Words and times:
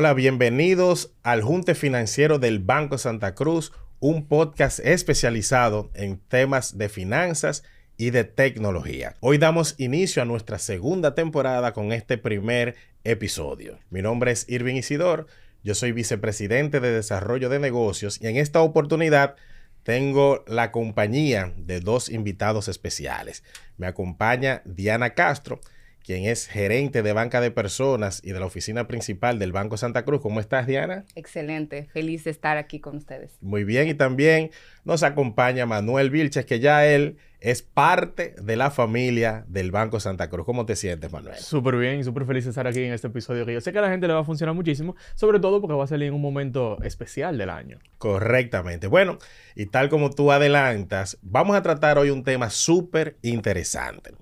Hola, 0.00 0.14
bienvenidos 0.14 1.12
al 1.22 1.42
Junte 1.42 1.74
Financiero 1.74 2.38
del 2.38 2.58
Banco 2.58 2.96
Santa 2.96 3.34
Cruz, 3.34 3.70
un 3.98 4.28
podcast 4.28 4.78
especializado 4.78 5.90
en 5.92 6.16
temas 6.16 6.78
de 6.78 6.88
finanzas 6.88 7.64
y 7.98 8.08
de 8.08 8.24
tecnología. 8.24 9.16
Hoy 9.20 9.36
damos 9.36 9.74
inicio 9.76 10.22
a 10.22 10.24
nuestra 10.24 10.58
segunda 10.58 11.14
temporada 11.14 11.74
con 11.74 11.92
este 11.92 12.16
primer 12.16 12.76
episodio. 13.04 13.78
Mi 13.90 14.00
nombre 14.00 14.30
es 14.30 14.48
Irving 14.48 14.76
Isidor, 14.76 15.26
yo 15.62 15.74
soy 15.74 15.92
vicepresidente 15.92 16.80
de 16.80 16.92
Desarrollo 16.92 17.50
de 17.50 17.58
Negocios 17.58 18.18
y 18.22 18.28
en 18.28 18.38
esta 18.38 18.62
oportunidad 18.62 19.36
tengo 19.82 20.46
la 20.46 20.72
compañía 20.72 21.52
de 21.58 21.80
dos 21.80 22.08
invitados 22.08 22.68
especiales. 22.68 23.44
Me 23.76 23.86
acompaña 23.86 24.62
Diana 24.64 25.10
Castro, 25.10 25.60
quien 26.04 26.24
es 26.24 26.46
gerente 26.46 27.02
de 27.02 27.12
banca 27.12 27.40
de 27.40 27.50
personas 27.50 28.20
y 28.24 28.32
de 28.32 28.40
la 28.40 28.46
oficina 28.46 28.86
principal 28.86 29.38
del 29.38 29.52
Banco 29.52 29.76
Santa 29.76 30.04
Cruz. 30.04 30.20
¿Cómo 30.20 30.40
estás, 30.40 30.66
Diana? 30.66 31.04
Excelente, 31.14 31.88
feliz 31.92 32.24
de 32.24 32.30
estar 32.30 32.56
aquí 32.56 32.80
con 32.80 32.96
ustedes. 32.96 33.36
Muy 33.40 33.64
bien, 33.64 33.88
y 33.88 33.94
también 33.94 34.50
nos 34.84 35.02
acompaña 35.02 35.66
Manuel 35.66 36.10
Vilches, 36.10 36.46
que 36.46 36.60
ya 36.60 36.86
él 36.86 37.18
es 37.40 37.62
parte 37.62 38.34
de 38.42 38.56
la 38.56 38.70
familia 38.70 39.44
del 39.48 39.70
Banco 39.70 39.98
Santa 39.98 40.28
Cruz. 40.28 40.44
¿Cómo 40.44 40.66
te 40.66 40.76
sientes, 40.76 41.10
Manuel? 41.10 41.36
Súper 41.36 41.76
bien 41.76 42.00
y 42.00 42.04
súper 42.04 42.26
feliz 42.26 42.44
de 42.44 42.50
estar 42.50 42.66
aquí 42.66 42.82
en 42.82 42.92
este 42.92 43.06
episodio 43.06 43.46
que 43.46 43.54
yo 43.54 43.60
sé 43.60 43.72
que 43.72 43.78
a 43.78 43.82
la 43.82 43.90
gente 43.90 44.06
le 44.06 44.12
va 44.12 44.20
a 44.20 44.24
funcionar 44.24 44.54
muchísimo, 44.54 44.94
sobre 45.14 45.40
todo 45.40 45.60
porque 45.60 45.74
va 45.74 45.84
a 45.84 45.86
salir 45.86 46.08
en 46.08 46.14
un 46.14 46.20
momento 46.20 46.82
especial 46.82 47.38
del 47.38 47.50
año. 47.50 47.78
Correctamente. 47.98 48.86
Bueno, 48.86 49.18
y 49.54 49.66
tal 49.66 49.88
como 49.88 50.10
tú 50.10 50.32
adelantas, 50.32 51.18
vamos 51.22 51.56
a 51.56 51.62
tratar 51.62 51.98
hoy 51.98 52.10
un 52.10 52.24
tema 52.24 52.50
súper 52.50 53.16
interesante, 53.22 54.12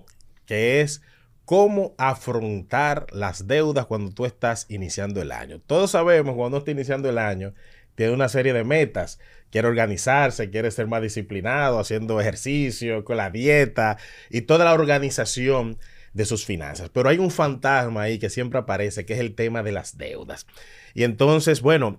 que 0.47 0.81
es 0.81 1.03
cómo 1.49 1.95
afrontar 1.97 3.07
las 3.11 3.47
deudas 3.47 3.87
cuando 3.87 4.13
tú 4.13 4.27
estás 4.27 4.67
iniciando 4.69 5.23
el 5.23 5.33
año. 5.33 5.63
Todos 5.67 5.93
sabemos 5.93 6.37
cuando 6.37 6.59
está 6.59 6.73
iniciando 6.73 7.09
el 7.09 7.17
año, 7.17 7.55
tiene 7.95 8.13
una 8.13 8.29
serie 8.29 8.53
de 8.53 8.65
metas. 8.65 9.19
Quiere 9.51 9.67
organizarse, 9.67 10.51
quiere 10.51 10.71
ser 10.71 10.89
más 10.89 11.01
disciplinado, 11.01 11.81
haciendo 11.81 12.21
ejercicio, 12.21 13.03
con 13.03 13.17
la 13.17 13.31
dieta 13.31 13.97
y 14.29 14.43
toda 14.43 14.67
la 14.67 14.75
organización 14.75 15.79
de 16.13 16.27
sus 16.27 16.45
finanzas. 16.45 16.91
Pero 16.91 17.09
hay 17.09 17.17
un 17.17 17.31
fantasma 17.31 18.03
ahí 18.03 18.19
que 18.19 18.29
siempre 18.29 18.59
aparece, 18.59 19.07
que 19.07 19.15
es 19.15 19.21
el 19.21 19.35
tema 19.35 19.63
de 19.63 19.73
las 19.73 19.97
deudas. 19.97 20.47
Y 20.93 21.05
entonces, 21.05 21.63
bueno, 21.63 21.99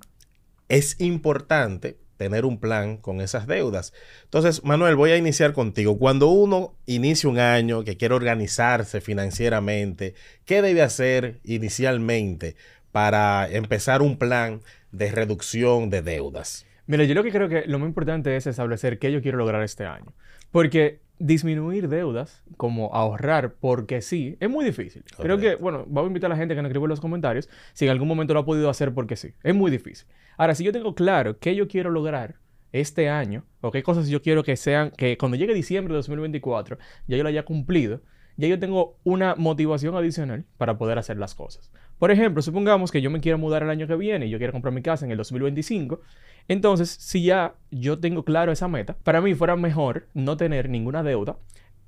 es 0.68 0.96
importante 1.02 1.98
tener 2.20 2.44
un 2.44 2.60
plan 2.60 2.98
con 2.98 3.22
esas 3.22 3.48
deudas. 3.48 3.94
Entonces, 4.26 4.66
Manuel, 4.66 4.98
voy 4.98 5.12
a 5.12 5.18
iniciar 5.18 5.54
contigo. 5.54 5.98
Cuando 5.98 6.28
uno 6.28 6.76
inicia 6.86 7.30
un 7.30 7.40
año 7.40 7.86
que 7.86 7.96
quiere 7.96 8.14
organizarse 8.14 9.00
financieramente, 9.00 10.16
¿qué 10.44 10.62
debe 10.62 10.82
hacer 10.82 11.40
inicialmente 11.46 12.58
para 12.92 13.48
empezar 13.50 14.02
un 14.02 14.18
plan 14.18 14.60
de 14.92 15.12
reducción 15.12 15.90
de 15.90 16.02
deudas? 16.02 16.66
Mira, 16.88 17.06
yo 17.06 17.16
lo 17.16 17.24
que 17.24 17.32
creo 17.32 17.48
que 17.48 17.64
lo 17.68 17.80
más 17.80 17.88
importante 17.88 18.36
es 18.36 18.48
establecer 18.48 19.00
qué 19.00 19.14
yo 19.14 19.22
quiero 19.22 19.38
lograr 19.38 19.64
este 19.64 19.86
año. 19.86 20.14
Porque 20.52 21.02
disminuir 21.20 21.90
deudas, 21.90 22.44
como 22.56 22.94
ahorrar 22.96 23.56
porque 23.56 24.02
sí, 24.02 24.38
es 24.40 24.50
muy 24.50 24.64
difícil. 24.64 25.04
Creo 25.18 25.38
que, 25.38 25.56
bueno, 25.56 25.80
vamos 25.88 26.06
a 26.06 26.08
invitar 26.08 26.32
a 26.32 26.34
la 26.34 26.38
gente 26.38 26.56
que 26.56 26.62
nos 26.62 26.70
escriba 26.70 26.86
en 26.86 26.90
los 26.90 27.02
comentarios 27.02 27.50
si 27.74 27.86
en 27.86 27.92
algún 27.92 28.08
momento 28.08 28.34
lo 28.34 28.40
ha 28.40 28.46
podido 28.46 28.70
hacer 28.70 28.94
porque 28.94 29.18
sí. 29.18 29.34
Es 29.44 29.54
muy 29.54 29.70
difícil. 29.70 30.08
Ahora, 30.38 30.56
si 30.56 30.64
yo 30.64 30.72
tengo 30.72 30.96
claro 30.96 31.38
qué 31.38 31.56
yo 31.56 31.68
quiero 31.68 31.92
lograr 31.92 32.36
este 32.72 33.10
año, 33.10 33.46
o 33.62 33.72
qué 33.72 33.84
cosas 33.84 34.08
yo 34.08 34.22
quiero 34.22 34.44
que 34.44 34.56
sean, 34.56 34.92
que 34.92 35.18
cuando 35.18 35.36
llegue 35.36 35.54
diciembre 35.54 35.94
de 35.94 35.98
2024 35.98 36.78
ya 37.08 37.18
yo 37.18 37.24
lo 37.24 37.30
haya 37.30 37.44
cumplido, 37.44 38.02
ya 38.38 38.48
yo 38.48 38.58
tengo 38.58 38.98
una 39.04 39.36
motivación 39.36 39.96
adicional 39.98 40.46
para 40.58 40.78
poder 40.78 40.98
hacer 40.98 41.18
las 41.18 41.36
cosas. 41.36 41.72
Por 42.00 42.12
ejemplo, 42.12 42.42
supongamos 42.42 42.92
que 42.92 43.02
yo 43.02 43.12
me 43.12 43.20
quiero 43.20 43.38
mudar 43.38 43.62
el 43.64 43.70
año 43.70 43.86
que 43.86 43.96
viene 43.96 44.26
y 44.26 44.30
yo 44.30 44.38
quiero 44.38 44.54
comprar 44.54 44.74
mi 44.74 44.82
casa 44.82 45.06
en 45.06 45.12
el 45.12 45.18
2025. 45.18 46.02
Entonces, 46.48 46.90
si 46.90 47.24
ya 47.24 47.54
yo 47.70 48.00
tengo 48.00 48.24
claro 48.24 48.52
esa 48.52 48.68
meta, 48.68 48.96
para 49.04 49.22
mí 49.22 49.36
fuera 49.36 49.56
mejor 49.56 50.08
no 50.14 50.38
tener 50.38 50.70
ninguna 50.70 51.04
deuda 51.04 51.38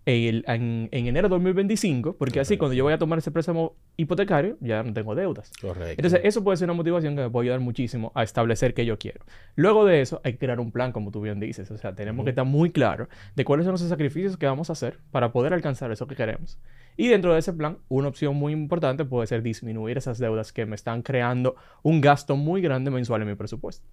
en, 0.05 0.89
enero 0.91 1.29
de 1.29 1.33
2025, 1.35 2.17
porque 2.17 2.39
así 2.39 2.57
cuando 2.57 2.73
yo 2.73 2.83
voy 2.83 2.93
a 2.93 2.97
tomar 2.97 3.19
ese 3.19 3.31
préstamo 3.31 3.75
hipotecario, 3.97 4.57
ya 4.59 4.83
no 4.83 4.93
tengo 4.93 5.15
deudas. 5.15 5.51
Correcto. 5.61 5.95
Entonces, 5.97 6.21
eso 6.23 6.43
puede 6.43 6.57
ser 6.57 6.65
una 6.65 6.73
motivación 6.73 7.15
que 7.15 7.21
me 7.21 7.29
puede 7.29 7.45
ayudar 7.45 7.59
muchísimo 7.59 8.11
a 8.15 8.23
establecer 8.23 8.73
qué 8.73 8.85
yo 8.85 8.97
quiero. 8.97 9.23
Luego 9.55 9.85
de 9.85 10.01
eso, 10.01 10.21
hay 10.23 10.33
que 10.33 10.39
crear 10.39 10.59
un 10.59 10.71
plan, 10.71 10.91
como 10.91 11.11
tú 11.11 11.21
bien 11.21 11.39
dices. 11.39 11.69
O 11.71 11.77
sea, 11.77 11.93
tenemos 11.95 12.23
que 12.23 12.31
estar 12.31 12.45
muy 12.45 12.71
claro 12.71 13.07
de 13.35 13.45
cuáles 13.45 13.65
son 13.65 13.73
los 13.73 13.81
sacrificios 13.81 14.37
que 14.37 14.45
vamos 14.45 14.69
a 14.69 14.73
hacer 14.73 14.99
para 15.11 15.31
poder 15.31 15.53
alcanzar 15.53 15.91
eso 15.91 16.07
que 16.07 16.15
queremos. 16.15 16.59
Y 16.97 17.07
dentro 17.07 17.33
de 17.33 17.39
ese 17.39 17.53
plan, 17.53 17.77
una 17.89 18.07
opción 18.07 18.35
muy 18.35 18.53
importante 18.53 19.05
puede 19.05 19.27
ser 19.27 19.41
disminuir 19.41 19.97
esas 19.97 20.19
deudas 20.19 20.51
que 20.51 20.65
me 20.65 20.75
están 20.75 21.01
creando 21.01 21.55
un 21.83 22.01
gasto 22.01 22.35
muy 22.35 22.61
grande 22.61 22.91
mensual 22.91 23.21
en 23.21 23.29
mi 23.29 23.35
presupuesto. 23.35 23.85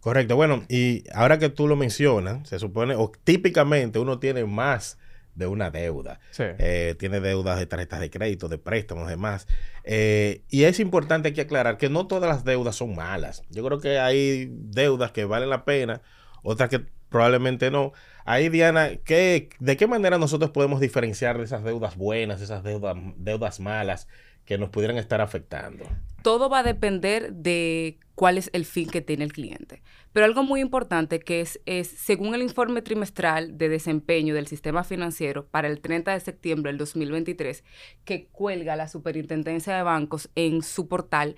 Correcto. 0.00 0.36
Bueno, 0.36 0.64
y 0.68 1.04
ahora 1.14 1.38
que 1.38 1.48
tú 1.48 1.66
lo 1.66 1.76
mencionas, 1.76 2.48
se 2.48 2.58
supone, 2.58 2.94
o 2.94 3.10
típicamente 3.24 3.98
uno 3.98 4.18
tiene 4.18 4.44
más 4.44 4.98
de 5.34 5.46
una 5.46 5.70
deuda. 5.70 6.20
Eh, 6.38 6.94
tiene 6.98 7.20
deudas 7.20 7.58
de 7.58 7.66
tarjetas 7.66 8.00
de 8.00 8.10
crédito, 8.10 8.48
de 8.48 8.58
préstamos, 8.58 9.08
demás. 9.08 9.46
Eh, 9.84 10.42
y 10.50 10.64
es 10.64 10.78
importante 10.80 11.30
aquí 11.30 11.40
aclarar 11.40 11.78
que 11.78 11.88
no 11.88 12.06
todas 12.06 12.28
las 12.28 12.44
deudas 12.44 12.76
son 12.76 12.94
malas. 12.94 13.42
Yo 13.50 13.64
creo 13.64 13.78
que 13.78 13.98
hay 13.98 14.48
deudas 14.50 15.12
que 15.12 15.24
valen 15.24 15.50
la 15.50 15.64
pena, 15.64 16.02
otras 16.42 16.68
que 16.68 16.84
probablemente 17.08 17.70
no. 17.70 17.92
Ahí, 18.24 18.48
Diana, 18.48 18.96
¿qué, 19.04 19.48
¿de 19.58 19.76
qué 19.76 19.86
manera 19.86 20.18
nosotros 20.18 20.50
podemos 20.50 20.80
diferenciar 20.80 21.38
de 21.38 21.44
esas 21.44 21.64
deudas 21.64 21.96
buenas, 21.96 22.40
esas 22.40 22.62
deudas, 22.62 22.96
deudas 23.16 23.60
malas 23.60 24.08
que 24.44 24.58
nos 24.58 24.70
pudieran 24.70 24.96
estar 24.96 25.20
afectando? 25.20 25.84
Todo 26.22 26.48
va 26.48 26.60
a 26.60 26.62
depender 26.62 27.32
de 27.32 27.98
cuál 28.14 28.38
es 28.38 28.50
el 28.52 28.64
fin 28.64 28.88
que 28.88 29.00
tiene 29.00 29.24
el 29.24 29.32
cliente. 29.32 29.82
Pero 30.12 30.26
algo 30.26 30.42
muy 30.42 30.60
importante 30.60 31.18
que 31.20 31.40
es, 31.40 31.60
es, 31.64 31.88
según 31.88 32.34
el 32.34 32.42
informe 32.42 32.82
trimestral 32.82 33.56
de 33.56 33.68
desempeño 33.68 34.34
del 34.34 34.46
sistema 34.46 34.84
financiero 34.84 35.46
para 35.46 35.68
el 35.68 35.80
30 35.80 36.12
de 36.12 36.20
septiembre 36.20 36.70
del 36.70 36.78
2023, 36.78 37.64
que 38.04 38.26
cuelga 38.26 38.76
la 38.76 38.88
Superintendencia 38.88 39.74
de 39.74 39.82
Bancos 39.82 40.28
en 40.34 40.62
su 40.62 40.86
portal, 40.86 41.36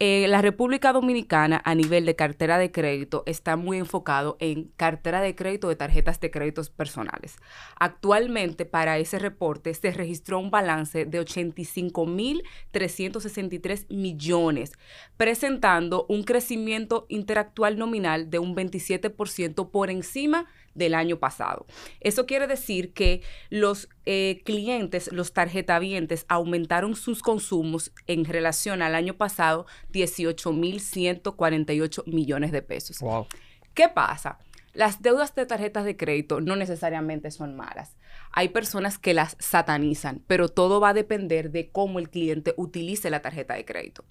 eh, 0.00 0.28
la 0.28 0.42
República 0.42 0.92
Dominicana 0.92 1.60
a 1.64 1.74
nivel 1.74 2.06
de 2.06 2.14
cartera 2.14 2.56
de 2.56 2.70
crédito 2.70 3.24
está 3.26 3.56
muy 3.56 3.78
enfocado 3.78 4.36
en 4.38 4.70
cartera 4.76 5.20
de 5.20 5.34
crédito 5.34 5.68
de 5.68 5.74
tarjetas 5.74 6.20
de 6.20 6.30
créditos 6.30 6.70
personales. 6.70 7.34
Actualmente 7.80 8.64
para 8.64 8.98
ese 8.98 9.18
reporte 9.18 9.74
se 9.74 9.90
registró 9.90 10.38
un 10.38 10.52
balance 10.52 11.04
de 11.04 11.20
85.363 11.20 13.86
millones, 13.88 14.70
presentando 15.16 16.06
un 16.08 16.22
crecimiento 16.22 17.06
interactual 17.08 17.76
nominal 17.76 18.30
de 18.30 18.38
un 18.38 18.54
27% 18.54 19.70
por 19.70 19.90
encima 19.90 20.46
del 20.78 20.94
año 20.94 21.18
pasado. 21.18 21.66
Eso 22.00 22.24
quiere 22.24 22.46
decir 22.46 22.94
que 22.94 23.22
los 23.50 23.90
eh, 24.06 24.40
clientes, 24.44 25.12
los 25.12 25.32
tarjetavientes, 25.32 26.24
aumentaron 26.28 26.94
sus 26.96 27.20
consumos 27.20 27.92
en 28.06 28.24
relación 28.24 28.80
al 28.80 28.94
año 28.94 29.16
pasado 29.16 29.66
18.148 29.92 32.06
millones 32.06 32.52
de 32.52 32.62
pesos. 32.62 33.00
¿Qué 33.74 33.88
pasa? 33.88 34.38
Las 34.78 35.02
deudas 35.02 35.34
de 35.34 35.44
tarjetas 35.44 35.84
de 35.84 35.96
crédito 35.96 36.40
no 36.40 36.54
necesariamente 36.54 37.32
son 37.32 37.56
malas. 37.56 37.96
Hay 38.30 38.50
personas 38.50 38.98
que 38.98 39.14
las 39.14 39.36
satanizan, 39.40 40.22
pero 40.26 40.48
todo 40.48 40.80
va 40.80 40.90
a 40.90 40.94
depender 40.94 41.50
de 41.50 41.70
cómo 41.70 41.98
el 41.98 42.10
cliente 42.10 42.54
utilice 42.56 43.10
la 43.10 43.20
tarjeta 43.20 43.54
de 43.54 43.64
crédito. 43.64 44.04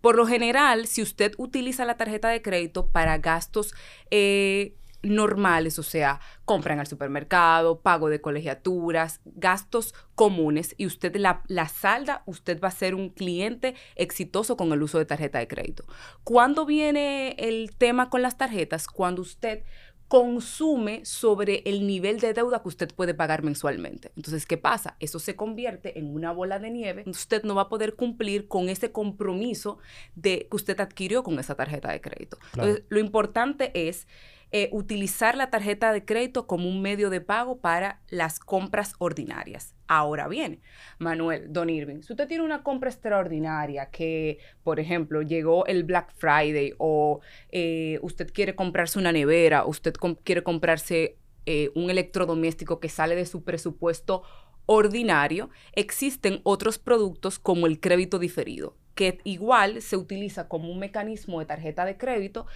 Por 0.00 0.16
lo 0.16 0.26
general, 0.26 0.86
si 0.86 1.00
usted 1.00 1.32
utiliza 1.38 1.86
la 1.86 1.96
tarjeta 1.96 2.28
de 2.28 2.42
crédito 2.42 2.88
para 2.88 3.16
gastos 3.18 3.74
eh, 4.10 4.74
normales, 5.02 5.78
o 5.78 5.82
sea, 5.82 6.20
compra 6.44 6.74
en 6.74 6.80
el 6.80 6.86
supermercado, 6.86 7.80
pago 7.80 8.08
de 8.08 8.20
colegiaturas, 8.20 9.20
gastos 9.24 9.94
comunes 10.14 10.74
y 10.76 10.86
usted 10.86 11.16
la, 11.16 11.42
la, 11.48 11.68
salda, 11.68 12.22
usted 12.26 12.60
va 12.60 12.68
a 12.68 12.72
ser 12.72 12.94
un 12.94 13.10
cliente 13.10 13.74
exitoso 13.96 14.56
con 14.56 14.72
el 14.72 14.82
uso 14.82 14.98
de 14.98 15.06
tarjeta 15.06 15.38
de 15.38 15.48
crédito. 15.48 15.84
¿Cuándo 16.24 16.66
viene 16.66 17.36
el 17.38 17.74
tema 17.76 18.10
con 18.10 18.22
las 18.22 18.36
tarjetas? 18.36 18.86
Cuando 18.86 19.22
usted 19.22 19.64
consume 20.10 21.04
sobre 21.04 21.62
el 21.66 21.86
nivel 21.86 22.18
de 22.18 22.34
deuda 22.34 22.62
que 22.62 22.68
usted 22.68 22.92
puede 22.92 23.14
pagar 23.14 23.44
mensualmente. 23.44 24.10
Entonces, 24.16 24.44
¿qué 24.44 24.58
pasa? 24.58 24.96
Eso 24.98 25.20
se 25.20 25.36
convierte 25.36 26.00
en 26.00 26.12
una 26.12 26.32
bola 26.32 26.58
de 26.58 26.68
nieve. 26.68 27.04
Usted 27.06 27.44
no 27.44 27.54
va 27.54 27.62
a 27.62 27.68
poder 27.68 27.94
cumplir 27.94 28.48
con 28.48 28.68
ese 28.68 28.90
compromiso 28.90 29.78
de, 30.16 30.48
que 30.50 30.56
usted 30.56 30.80
adquirió 30.80 31.22
con 31.22 31.38
esa 31.38 31.54
tarjeta 31.54 31.92
de 31.92 32.00
crédito. 32.00 32.38
Entonces, 32.54 32.82
lo 32.88 32.98
importante 32.98 33.70
es 33.88 34.08
eh, 34.52 34.68
utilizar 34.72 35.36
la 35.36 35.50
tarjeta 35.50 35.92
de 35.92 36.04
crédito 36.04 36.46
como 36.46 36.68
un 36.68 36.82
medio 36.82 37.10
de 37.10 37.20
pago 37.20 37.60
para 37.60 38.00
las 38.08 38.40
compras 38.40 38.94
ordinarias. 38.98 39.74
Ahora 39.86 40.28
bien, 40.28 40.60
Manuel, 40.98 41.52
Don 41.52 41.70
Irving, 41.70 42.02
si 42.02 42.12
usted 42.12 42.28
tiene 42.28 42.44
una 42.44 42.62
compra 42.62 42.90
extraordinaria 42.90 43.90
que, 43.90 44.38
por 44.62 44.78
ejemplo, 44.80 45.22
llegó 45.22 45.66
el 45.66 45.84
Black 45.84 46.12
Friday 46.16 46.74
o 46.78 47.20
eh, 47.50 47.98
usted 48.02 48.32
quiere 48.32 48.54
comprarse 48.54 48.98
una 48.98 49.12
nevera, 49.12 49.64
usted 49.66 49.94
quiere 50.22 50.42
comprarse 50.42 51.16
eh, 51.46 51.70
un 51.74 51.90
electrodoméstico 51.90 52.80
que 52.80 52.88
sale 52.88 53.16
de 53.16 53.26
su 53.26 53.42
presupuesto 53.42 54.22
ordinario, 54.66 55.50
existen 55.72 56.40
otros 56.44 56.78
productos 56.78 57.38
como 57.40 57.66
el 57.66 57.80
crédito 57.80 58.18
diferido. 58.18 58.76
que 58.94 59.18
igual 59.24 59.80
se 59.80 59.96
utiliza 59.96 60.46
como 60.46 60.70
un 60.70 60.78
mecanismo 60.78 61.40
de 61.40 61.46
tarjeta 61.46 61.86
de 61.86 61.96
crédito, 61.96 62.46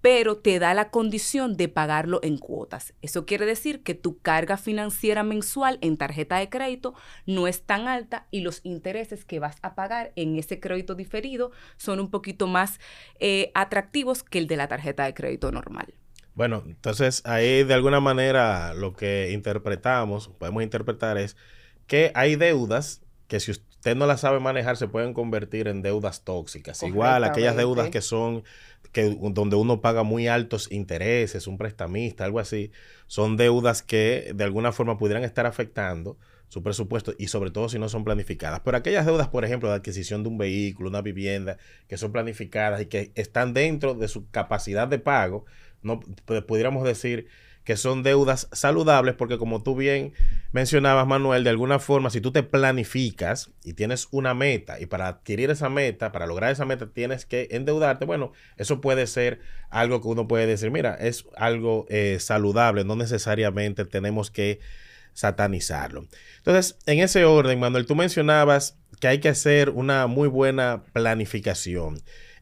pero 0.00 0.38
te 0.38 0.58
da 0.58 0.74
la 0.74 0.90
condición 0.90 1.56
de 1.56 1.68
pagarlo 1.68 2.20
en 2.22 2.38
cuotas. 2.38 2.94
Eso 3.02 3.26
quiere 3.26 3.46
decir 3.46 3.82
que 3.82 3.94
tu 3.94 4.18
carga 4.18 4.56
financiera 4.56 5.22
mensual 5.22 5.78
en 5.80 5.96
tarjeta 5.96 6.38
de 6.38 6.48
crédito 6.48 6.94
no 7.26 7.46
es 7.48 7.62
tan 7.62 7.88
alta 7.88 8.26
y 8.30 8.40
los 8.40 8.60
intereses 8.64 9.24
que 9.24 9.40
vas 9.40 9.56
a 9.62 9.74
pagar 9.74 10.12
en 10.16 10.36
ese 10.36 10.60
crédito 10.60 10.94
diferido 10.94 11.50
son 11.76 12.00
un 12.00 12.10
poquito 12.10 12.46
más 12.46 12.80
eh, 13.18 13.50
atractivos 13.54 14.22
que 14.22 14.38
el 14.38 14.46
de 14.46 14.56
la 14.56 14.68
tarjeta 14.68 15.04
de 15.04 15.14
crédito 15.14 15.50
normal. 15.52 15.94
Bueno, 16.34 16.62
entonces 16.66 17.22
ahí 17.26 17.64
de 17.64 17.74
alguna 17.74 17.98
manera 17.98 18.72
lo 18.74 18.94
que 18.94 19.32
interpretamos, 19.32 20.28
podemos 20.28 20.62
interpretar 20.62 21.18
es 21.18 21.36
que 21.88 22.12
hay 22.14 22.36
deudas 22.36 23.02
que 23.26 23.40
si 23.40 23.50
usted 23.50 23.67
no 23.94 24.06
las 24.06 24.20
sabe 24.20 24.40
manejar 24.40 24.76
se 24.76 24.88
pueden 24.88 25.14
convertir 25.14 25.68
en 25.68 25.82
deudas 25.82 26.22
tóxicas. 26.24 26.82
Igual 26.82 27.24
aquellas 27.24 27.56
deudas 27.56 27.90
que 27.90 28.00
son 28.00 28.44
que 28.92 29.16
donde 29.20 29.56
uno 29.56 29.80
paga 29.80 30.02
muy 30.02 30.28
altos 30.28 30.70
intereses, 30.72 31.46
un 31.46 31.58
prestamista, 31.58 32.24
algo 32.24 32.40
así, 32.40 32.70
son 33.06 33.36
deudas 33.36 33.82
que 33.82 34.32
de 34.34 34.44
alguna 34.44 34.72
forma 34.72 34.96
pudieran 34.96 35.24
estar 35.24 35.46
afectando 35.46 36.16
su 36.48 36.62
presupuesto 36.62 37.14
y 37.18 37.28
sobre 37.28 37.50
todo 37.50 37.68
si 37.68 37.78
no 37.78 37.88
son 37.88 38.04
planificadas. 38.04 38.60
Pero 38.60 38.76
aquellas 38.76 39.04
deudas, 39.04 39.28
por 39.28 39.44
ejemplo, 39.44 39.68
de 39.68 39.76
adquisición 39.76 40.22
de 40.22 40.30
un 40.30 40.38
vehículo, 40.38 40.88
una 40.88 41.02
vivienda, 41.02 41.58
que 41.86 41.98
son 41.98 42.12
planificadas 42.12 42.80
y 42.80 42.86
que 42.86 43.12
están 43.14 43.52
dentro 43.52 43.94
de 43.94 44.08
su 44.08 44.30
capacidad 44.30 44.88
de 44.88 44.98
pago, 44.98 45.44
no 45.82 46.00
pudiéramos 46.00 46.84
decir 46.84 47.28
que 47.68 47.76
son 47.76 48.02
deudas 48.02 48.48
saludables, 48.50 49.14
porque 49.14 49.36
como 49.36 49.62
tú 49.62 49.76
bien 49.76 50.14
mencionabas, 50.52 51.06
Manuel, 51.06 51.44
de 51.44 51.50
alguna 51.50 51.78
forma, 51.78 52.08
si 52.08 52.22
tú 52.22 52.32
te 52.32 52.42
planificas 52.42 53.50
y 53.62 53.74
tienes 53.74 54.08
una 54.10 54.32
meta, 54.32 54.80
y 54.80 54.86
para 54.86 55.06
adquirir 55.06 55.50
esa 55.50 55.68
meta, 55.68 56.10
para 56.10 56.26
lograr 56.26 56.50
esa 56.50 56.64
meta, 56.64 56.86
tienes 56.86 57.26
que 57.26 57.46
endeudarte, 57.50 58.06
bueno, 58.06 58.32
eso 58.56 58.80
puede 58.80 59.06
ser 59.06 59.40
algo 59.68 60.00
que 60.00 60.08
uno 60.08 60.26
puede 60.26 60.46
decir, 60.46 60.70
mira, 60.70 60.94
es 60.94 61.26
algo 61.36 61.84
eh, 61.90 62.16
saludable, 62.20 62.84
no 62.86 62.96
necesariamente 62.96 63.84
tenemos 63.84 64.30
que 64.30 64.60
satanizarlo. 65.12 66.06
Entonces, 66.38 66.78
en 66.86 67.00
ese 67.00 67.26
orden, 67.26 67.60
Manuel, 67.60 67.84
tú 67.84 67.94
mencionabas 67.94 68.78
que 68.98 69.08
hay 69.08 69.18
que 69.18 69.28
hacer 69.28 69.68
una 69.68 70.06
muy 70.06 70.28
buena 70.28 70.84
planificación. 70.94 72.00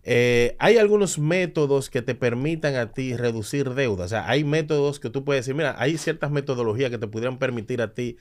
Eh, 0.08 0.54
hay 0.60 0.78
algunos 0.78 1.18
métodos 1.18 1.90
que 1.90 2.00
te 2.00 2.14
permitan 2.14 2.76
a 2.76 2.92
ti 2.92 3.16
reducir 3.16 3.70
deuda. 3.70 4.04
O 4.04 4.08
sea, 4.08 4.28
hay 4.28 4.44
métodos 4.44 5.00
que 5.00 5.10
tú 5.10 5.24
puedes 5.24 5.44
decir, 5.44 5.56
mira, 5.56 5.74
hay 5.78 5.98
ciertas 5.98 6.30
metodologías 6.30 6.90
que 6.90 6.98
te 6.98 7.08
pudieran 7.08 7.38
permitir 7.38 7.82
a 7.82 7.92
ti 7.92 8.16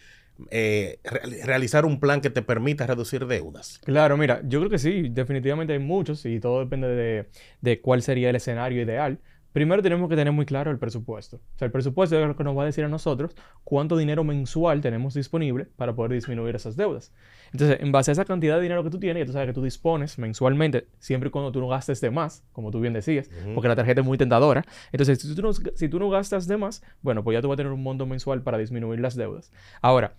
eh, 0.49 0.97
realizar 1.43 1.85
un 1.85 1.99
plan 1.99 2.21
que 2.21 2.31
te 2.31 2.41
permita 2.41 2.87
reducir 2.87 3.27
deudas. 3.27 3.79
Claro, 3.85 4.17
mira, 4.17 4.41
yo 4.45 4.59
creo 4.59 4.71
que 4.71 4.79
sí, 4.79 5.09
definitivamente 5.09 5.73
hay 5.73 5.79
muchos 5.79 6.25
y 6.25 6.39
todo 6.39 6.59
depende 6.59 6.87
de, 6.87 7.27
de 7.61 7.79
cuál 7.79 8.01
sería 8.01 8.31
el 8.31 8.35
escenario 8.35 8.81
ideal. 8.81 9.19
Primero 9.55 9.81
tenemos 9.81 10.09
que 10.09 10.17
tener 10.17 10.33
muy 10.33 10.45
claro 10.45 10.69
el 10.69 10.77
presupuesto. 10.77 11.37
O 11.37 11.57
sea, 11.57 11.67
el 11.67 11.71
presupuesto 11.71 12.19
es 12.19 12.27
lo 12.27 12.35
que 12.35 12.43
nos 12.43 12.57
va 12.57 12.63
a 12.63 12.65
decir 12.65 12.83
a 12.83 12.89
nosotros 12.89 13.37
cuánto 13.63 13.95
dinero 13.95 14.25
mensual 14.25 14.81
tenemos 14.81 15.13
disponible 15.13 15.69
para 15.77 15.95
poder 15.95 16.11
disminuir 16.11 16.57
esas 16.57 16.75
deudas. 16.75 17.13
Entonces, 17.53 17.77
en 17.79 17.93
base 17.93 18.11
a 18.11 18.15
esa 18.15 18.25
cantidad 18.25 18.57
de 18.57 18.63
dinero 18.63 18.83
que 18.83 18.89
tú 18.89 18.99
tienes, 18.99 19.21
ya 19.21 19.25
tú 19.25 19.31
sabes 19.31 19.47
que 19.47 19.53
tú 19.53 19.63
dispones 19.63 20.19
mensualmente, 20.19 20.89
siempre 20.99 21.29
y 21.29 21.31
cuando 21.31 21.53
tú 21.53 21.61
no 21.61 21.69
gastes 21.69 22.01
de 22.01 22.11
más, 22.11 22.43
como 22.51 22.69
tú 22.69 22.81
bien 22.81 22.91
decías, 22.91 23.29
porque 23.53 23.69
la 23.69 23.77
tarjeta 23.77 24.01
es 24.01 24.05
muy 24.05 24.17
tentadora. 24.17 24.65
Entonces, 24.91 25.21
si 25.21 25.33
tú, 25.33 25.41
no, 25.41 25.53
si 25.53 25.87
tú 25.87 25.99
no 25.99 26.09
gastas 26.09 26.47
de 26.47 26.57
más, 26.57 26.83
bueno, 27.01 27.23
pues 27.23 27.35
ya 27.35 27.41
tú 27.41 27.47
vas 27.47 27.55
a 27.55 27.57
tener 27.59 27.71
un 27.71 27.81
monto 27.81 28.05
mensual 28.05 28.41
para 28.41 28.57
disminuir 28.57 28.99
las 28.99 29.15
deudas. 29.15 29.53
Ahora, 29.81 30.15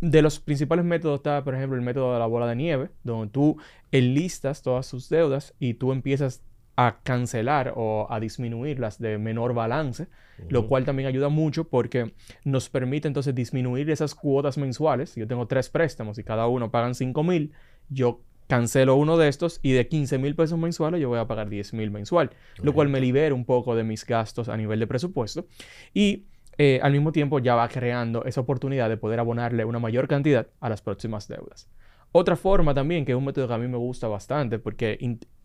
de 0.00 0.20
los 0.20 0.40
principales 0.40 0.84
métodos 0.84 1.20
está, 1.20 1.44
por 1.44 1.54
ejemplo, 1.54 1.76
el 1.76 1.84
método 1.84 2.12
de 2.12 2.18
la 2.18 2.26
bola 2.26 2.48
de 2.48 2.56
nieve, 2.56 2.90
donde 3.04 3.30
tú 3.30 3.56
enlistas 3.92 4.62
todas 4.62 4.84
sus 4.84 5.08
deudas 5.08 5.54
y 5.60 5.74
tú 5.74 5.92
empiezas 5.92 6.42
a 6.76 6.98
cancelar 7.02 7.72
o 7.76 8.06
a 8.10 8.18
disminuir 8.20 8.80
las 8.80 8.98
de 8.98 9.18
menor 9.18 9.54
balance, 9.54 10.08
lo 10.48 10.66
cual 10.66 10.84
también 10.84 11.08
ayuda 11.08 11.28
mucho 11.28 11.64
porque 11.64 12.14
nos 12.44 12.68
permite 12.68 13.06
entonces 13.06 13.34
disminuir 13.34 13.90
esas 13.90 14.14
cuotas 14.14 14.58
mensuales. 14.58 15.14
Yo 15.14 15.26
tengo 15.28 15.46
tres 15.46 15.68
préstamos 15.68 16.18
y 16.18 16.24
cada 16.24 16.48
uno 16.48 16.70
pagan 16.70 16.94
5 16.94 17.22
mil, 17.22 17.52
yo 17.88 18.20
cancelo 18.46 18.96
uno 18.96 19.16
de 19.16 19.28
estos 19.28 19.60
y 19.62 19.72
de 19.72 19.88
15 19.88 20.18
mil 20.18 20.34
pesos 20.34 20.58
mensuales 20.58 21.00
yo 21.00 21.08
voy 21.08 21.18
a 21.18 21.26
pagar 21.26 21.48
10 21.48 21.72
mil 21.74 21.90
mensual, 21.90 22.30
lo 22.62 22.74
cual 22.74 22.88
me 22.88 23.00
libera 23.00 23.34
un 23.34 23.44
poco 23.44 23.74
de 23.74 23.84
mis 23.84 24.04
gastos 24.04 24.48
a 24.48 24.56
nivel 24.56 24.80
de 24.80 24.86
presupuesto 24.86 25.46
y 25.94 26.26
eh, 26.58 26.78
al 26.82 26.92
mismo 26.92 27.10
tiempo 27.10 27.38
ya 27.38 27.54
va 27.54 27.68
creando 27.68 28.24
esa 28.24 28.40
oportunidad 28.40 28.88
de 28.88 28.96
poder 28.96 29.18
abonarle 29.18 29.64
una 29.64 29.78
mayor 29.78 30.08
cantidad 30.08 30.46
a 30.60 30.68
las 30.68 30.82
próximas 30.82 31.26
deudas. 31.26 31.68
Otra 32.12 32.36
forma 32.36 32.74
también, 32.74 33.04
que 33.04 33.12
es 33.12 33.18
un 33.18 33.24
método 33.24 33.48
que 33.48 33.54
a 33.54 33.58
mí 33.58 33.66
me 33.66 33.76
gusta 33.76 34.06
bastante 34.06 34.60
porque 34.60 34.98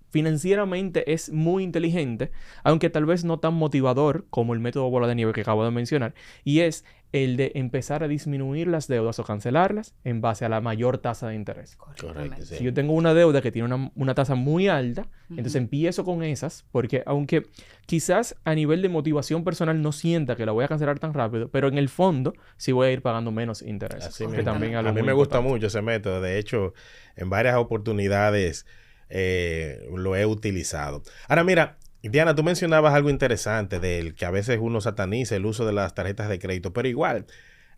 financieramente 0.10 1.14
es 1.14 1.32
muy 1.32 1.64
inteligente, 1.64 2.32
aunque 2.64 2.90
tal 2.90 3.06
vez 3.06 3.24
no 3.24 3.40
tan 3.40 3.54
motivador 3.54 4.26
como 4.30 4.54
el 4.54 4.60
método 4.60 4.90
bola 4.90 5.08
de 5.08 5.16
nieve 5.16 5.34
que 5.34 5.42
acabo 5.42 5.64
de 5.64 5.72
mencionar, 5.72 6.14
y 6.44 6.62
es 6.62 6.86
el 7.12 7.38
de 7.38 7.52
empezar 7.56 8.04
a 8.04 8.08
disminuir 8.08 8.68
las 8.68 8.88
deudas 8.88 9.18
o 9.18 9.24
cancelarlas 9.24 9.96
en 10.04 10.22
base 10.22 10.46
a 10.46 10.50
la 10.50 10.62
mayor 10.62 11.00
tasa 11.00 11.30
de 11.30 11.36
interés. 11.36 11.76
Correcto. 11.76 12.46
Si 12.46 12.64
yo 12.64 12.74
tengo 12.74 12.94
una 12.94 13.16
deuda 13.16 13.42
que 13.42 13.52
tiene 13.52 13.90
una, 13.96 14.14
tasa 14.14 14.36
muy 14.36 14.68
alta, 14.68 15.08
entonces 15.30 15.56
empiezo 15.56 16.06
con 16.06 16.24
esas, 16.24 16.66
porque 16.72 17.02
aunque 17.08 17.48
quizás 17.88 18.36
a 18.44 18.54
nivel 18.54 18.84
de 18.84 18.90
motivación 18.90 19.44
personal 19.44 19.82
no 19.82 19.92
sienta 19.92 20.36
que 20.36 20.46
la 20.46 20.52
voy 20.52 20.66
a 20.66 20.68
cancelar 20.68 21.00
tan 21.00 21.14
rápido, 21.14 21.50
pero 21.50 21.68
en 21.68 21.80
el 21.80 21.90
fondo 21.90 22.34
sí 22.58 22.72
voy 22.72 22.88
a 22.88 22.92
ir 22.92 23.02
pagando 23.02 23.32
menos 23.32 23.64
interés. 23.64 24.10
también 24.44 24.76
a 24.76 24.92
mí 24.92 25.02
me 25.02 25.14
gusta 25.14 25.42
mucho 25.42 25.68
ese 25.68 25.82
método. 25.82 26.22
De 26.22 26.38
hecho, 26.38 26.74
en 27.16 27.30
varias 27.30 27.56
oportunidades 27.56 28.68
eh, 29.10 29.88
lo 29.96 30.16
he 30.16 30.26
utilizado. 30.26 31.04
Ahora 31.28 31.44
mira, 31.44 31.78
Diana, 32.02 32.36
tú 32.36 32.44
mencionabas 32.44 32.94
algo 32.94 33.10
interesante 33.10 33.80
del 33.80 34.16
que 34.16 34.26
a 34.26 34.32
veces 34.32 34.60
uno 34.62 34.80
sataniza 34.80 35.36
el 35.36 35.46
uso 35.46 35.66
de 35.66 35.74
las 35.74 35.94
tarjetas 35.94 36.30
de 36.30 36.40
crédito, 36.40 36.72
pero 36.72 36.88
igual, 36.88 37.26